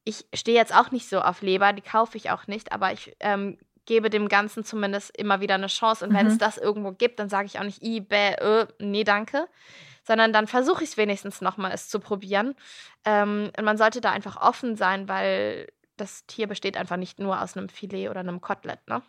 ich 0.03 0.25
stehe 0.33 0.57
jetzt 0.57 0.75
auch 0.75 0.91
nicht 0.91 1.07
so 1.07 1.21
auf 1.21 1.41
Leber, 1.41 1.73
die 1.73 1.81
kaufe 1.81 2.17
ich 2.17 2.31
auch 2.31 2.47
nicht, 2.47 2.71
aber 2.71 2.91
ich 2.91 3.15
ähm, 3.19 3.57
gebe 3.91 4.09
dem 4.09 4.29
Ganzen 4.29 4.63
zumindest 4.63 5.17
immer 5.17 5.41
wieder 5.41 5.55
eine 5.55 5.67
Chance. 5.67 6.07
Und 6.07 6.13
wenn 6.13 6.25
es 6.25 6.35
mhm. 6.35 6.39
das 6.39 6.57
irgendwo 6.57 6.93
gibt, 6.93 7.19
dann 7.19 7.27
sage 7.27 7.47
ich 7.47 7.59
auch 7.59 7.65
nicht, 7.65 7.83
i, 7.83 7.99
bäh, 7.99 8.35
äh, 8.35 8.67
nee, 8.79 9.03
danke. 9.03 9.49
Sondern 10.03 10.31
dann 10.31 10.47
versuche 10.47 10.85
ich 10.85 10.91
es 10.91 10.97
wenigstens 10.97 11.41
nochmal, 11.41 11.73
es 11.73 11.89
zu 11.89 11.99
probieren. 11.99 12.55
Ähm, 13.03 13.51
und 13.57 13.65
man 13.65 13.77
sollte 13.77 13.99
da 13.99 14.11
einfach 14.11 14.41
offen 14.41 14.77
sein, 14.77 15.09
weil 15.09 15.67
das 15.97 16.25
Tier 16.25 16.47
besteht 16.47 16.77
einfach 16.77 16.95
nicht 16.95 17.19
nur 17.19 17.41
aus 17.41 17.57
einem 17.57 17.67
Filet 17.67 18.07
oder 18.07 18.21
einem 18.21 18.39
Kotelett. 18.39 18.79
Ne? 18.87 19.01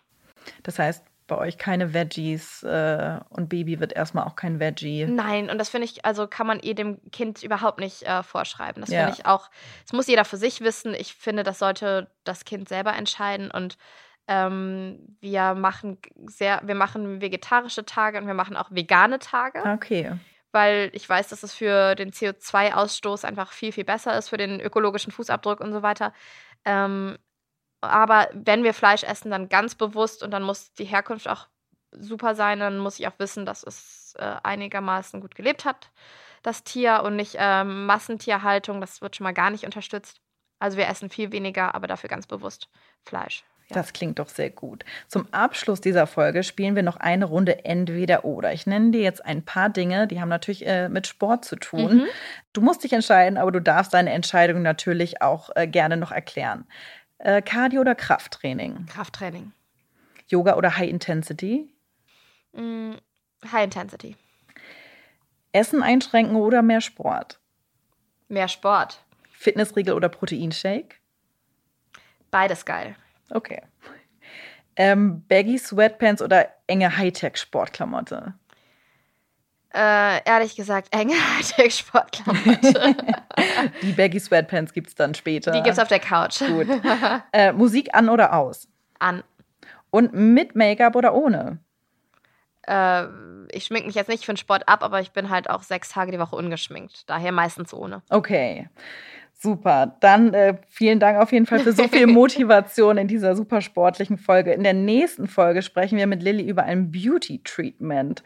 Das 0.64 0.80
heißt, 0.80 1.04
bei 1.28 1.38
euch. 1.38 1.58
Keine 1.58 1.94
Veggies 1.94 2.64
äh, 2.64 3.20
und 3.28 3.48
Baby 3.48 3.78
wird 3.78 3.92
erstmal 3.92 4.24
auch 4.24 4.34
kein 4.34 4.58
Veggie. 4.58 5.06
Nein, 5.06 5.48
und 5.48 5.58
das 5.58 5.68
finde 5.68 5.84
ich, 5.84 6.04
also 6.04 6.26
kann 6.26 6.48
man 6.48 6.58
eh 6.60 6.74
dem 6.74 6.98
Kind 7.12 7.44
überhaupt 7.44 7.78
nicht 7.78 8.02
äh, 8.02 8.24
vorschreiben. 8.24 8.80
Das 8.80 8.90
Ja. 8.90 9.04
finde 9.04 9.20
ich 9.20 9.26
auch, 9.26 9.48
das 9.84 9.92
muss 9.92 10.08
jeder 10.08 10.24
für 10.24 10.36
sich 10.36 10.60
wissen. 10.60 10.92
Ich 10.92 11.14
finde, 11.14 11.44
das 11.44 11.60
sollte 11.60 12.10
das 12.24 12.44
Kind 12.44 12.68
selber 12.68 12.94
entscheiden 12.94 13.48
und 13.50 13.78
ähm, 14.28 15.16
wir 15.20 15.54
machen 15.54 15.98
sehr, 16.26 16.60
wir 16.64 16.74
machen 16.74 17.20
vegetarische 17.20 17.84
Tage 17.84 18.18
und 18.18 18.26
wir 18.26 18.34
machen 18.34 18.56
auch 18.56 18.70
vegane 18.70 19.18
Tage, 19.18 19.62
Okay. 19.64 20.12
weil 20.52 20.90
ich 20.92 21.08
weiß, 21.08 21.28
dass 21.28 21.42
es 21.42 21.54
für 21.54 21.94
den 21.94 22.10
CO2-Ausstoß 22.12 23.24
einfach 23.24 23.52
viel, 23.52 23.72
viel 23.72 23.84
besser 23.84 24.16
ist, 24.16 24.28
für 24.28 24.36
den 24.36 24.60
ökologischen 24.60 25.12
Fußabdruck 25.12 25.60
und 25.60 25.72
so 25.72 25.82
weiter. 25.82 26.12
Ähm, 26.64 27.18
aber 27.80 28.28
wenn 28.32 28.62
wir 28.62 28.74
Fleisch 28.74 29.02
essen, 29.02 29.30
dann 29.30 29.48
ganz 29.48 29.74
bewusst 29.74 30.22
und 30.22 30.30
dann 30.30 30.44
muss 30.44 30.72
die 30.74 30.84
Herkunft 30.84 31.28
auch 31.28 31.48
super 31.90 32.34
sein. 32.34 32.60
Dann 32.60 32.78
muss 32.78 32.98
ich 32.98 33.06
auch 33.08 33.18
wissen, 33.18 33.44
dass 33.44 33.64
es 33.64 34.14
äh, 34.18 34.36
einigermaßen 34.42 35.20
gut 35.20 35.34
gelebt 35.34 35.64
hat, 35.64 35.90
das 36.42 36.62
Tier 36.64 37.02
und 37.04 37.16
nicht 37.16 37.36
ähm, 37.38 37.86
Massentierhaltung. 37.86 38.80
Das 38.80 39.02
wird 39.02 39.16
schon 39.16 39.24
mal 39.24 39.34
gar 39.34 39.50
nicht 39.50 39.64
unterstützt. 39.64 40.20
Also 40.60 40.76
wir 40.76 40.86
essen 40.86 41.10
viel 41.10 41.32
weniger, 41.32 41.74
aber 41.74 41.88
dafür 41.88 42.08
ganz 42.08 42.26
bewusst 42.28 42.68
Fleisch. 43.04 43.44
Ja. 43.74 43.82
Das 43.82 43.92
klingt 43.92 44.18
doch 44.18 44.28
sehr 44.28 44.50
gut. 44.50 44.84
Zum 45.08 45.26
Abschluss 45.32 45.80
dieser 45.80 46.06
Folge 46.06 46.42
spielen 46.42 46.76
wir 46.76 46.82
noch 46.82 46.96
eine 46.96 47.24
Runde 47.24 47.64
entweder 47.64 48.24
oder. 48.24 48.52
Ich 48.52 48.66
nenne 48.66 48.90
dir 48.90 49.00
jetzt 49.00 49.24
ein 49.24 49.44
paar 49.44 49.70
Dinge, 49.70 50.06
die 50.06 50.20
haben 50.20 50.28
natürlich 50.28 50.66
äh, 50.66 50.88
mit 50.88 51.06
Sport 51.06 51.44
zu 51.44 51.56
tun. 51.56 51.96
Mhm. 51.96 52.06
Du 52.52 52.60
musst 52.60 52.84
dich 52.84 52.92
entscheiden, 52.92 53.38
aber 53.38 53.52
du 53.52 53.60
darfst 53.60 53.94
deine 53.94 54.12
Entscheidung 54.12 54.62
natürlich 54.62 55.22
auch 55.22 55.50
äh, 55.54 55.66
gerne 55.66 55.96
noch 55.96 56.12
erklären. 56.12 56.66
Äh, 57.18 57.42
Cardio 57.42 57.80
oder 57.80 57.94
Krafttraining? 57.94 58.86
Krafttraining. 58.86 59.52
Yoga 60.28 60.56
oder 60.56 60.76
High 60.76 60.90
Intensity? 60.90 61.68
Mm, 62.52 62.94
High 63.50 63.64
Intensity. 63.64 64.16
Essen 65.52 65.82
einschränken 65.82 66.36
oder 66.36 66.62
mehr 66.62 66.80
Sport? 66.80 67.38
Mehr 68.28 68.48
Sport. 68.48 69.04
Fitnessriegel 69.30 69.94
oder 69.94 70.08
Proteinshake? 70.08 70.96
Beides 72.30 72.64
geil. 72.64 72.96
Okay. 73.32 73.62
Ähm, 74.76 75.24
Baggy 75.28 75.58
Sweatpants 75.58 76.22
oder 76.22 76.48
enge 76.66 76.96
Hightech-Sportklamotte? 76.96 78.34
Äh, 79.74 80.20
ehrlich 80.24 80.54
gesagt, 80.56 80.88
enge 80.94 81.14
Hightech-Sportklamotte. 81.36 82.96
Die 83.82 83.92
Baggy 83.92 84.20
Sweatpants 84.20 84.72
gibt 84.72 84.88
es 84.88 84.94
dann 84.94 85.14
später. 85.14 85.52
Die 85.52 85.62
gibt's 85.62 85.78
auf 85.78 85.88
der 85.88 86.00
Couch. 86.00 86.40
Gut. 86.40 86.68
Äh, 87.32 87.52
Musik 87.52 87.94
an 87.94 88.08
oder 88.08 88.34
aus? 88.34 88.68
An. 88.98 89.22
Und 89.90 90.12
mit 90.14 90.54
Make-up 90.54 90.96
oder 90.96 91.14
ohne? 91.14 91.58
Äh, 92.66 93.04
ich 93.50 93.64
schmink 93.64 93.86
mich 93.86 93.94
jetzt 93.94 94.08
nicht 94.08 94.24
für 94.24 94.32
den 94.32 94.38
Sport 94.38 94.68
ab, 94.68 94.82
aber 94.82 95.00
ich 95.00 95.12
bin 95.12 95.30
halt 95.30 95.48
auch 95.50 95.62
sechs 95.62 95.90
Tage 95.90 96.12
die 96.12 96.18
Woche 96.18 96.36
ungeschminkt. 96.36 97.08
Daher 97.08 97.32
meistens 97.32 97.72
ohne. 97.74 98.02
Okay. 98.10 98.68
Super. 99.42 99.96
Dann 99.98 100.32
äh, 100.34 100.54
vielen 100.68 101.00
Dank 101.00 101.18
auf 101.18 101.32
jeden 101.32 101.46
Fall 101.46 101.58
für 101.58 101.72
so 101.72 101.88
viel 101.88 102.06
Motivation 102.06 102.96
in 102.96 103.08
dieser 103.08 103.34
super 103.34 103.60
sportlichen 103.60 104.16
Folge. 104.16 104.52
In 104.52 104.62
der 104.62 104.72
nächsten 104.72 105.26
Folge 105.26 105.62
sprechen 105.62 105.98
wir 105.98 106.06
mit 106.06 106.22
Lilly 106.22 106.48
über 106.48 106.62
ein 106.62 106.92
Beauty-Treatment. 106.92 108.22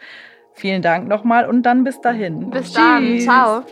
Vielen 0.53 0.83
Dank 0.83 1.09
nochmal 1.09 1.49
und 1.49 1.63
dann 1.63 1.85
bis 1.85 2.03
dahin. 2.03 2.51
Bis 2.51 2.75
dann. 2.75 3.03
Tschüss. 3.03 3.25
Ciao. 3.25 3.65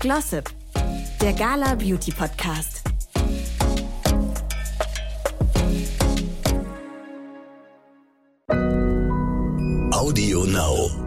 Glossip, 0.00 0.50
der 1.20 1.34
Gala 1.34 1.74
Beauty 1.74 2.10
Podcast. 2.10 2.82
Audio 9.92 10.44
Now. 10.44 11.03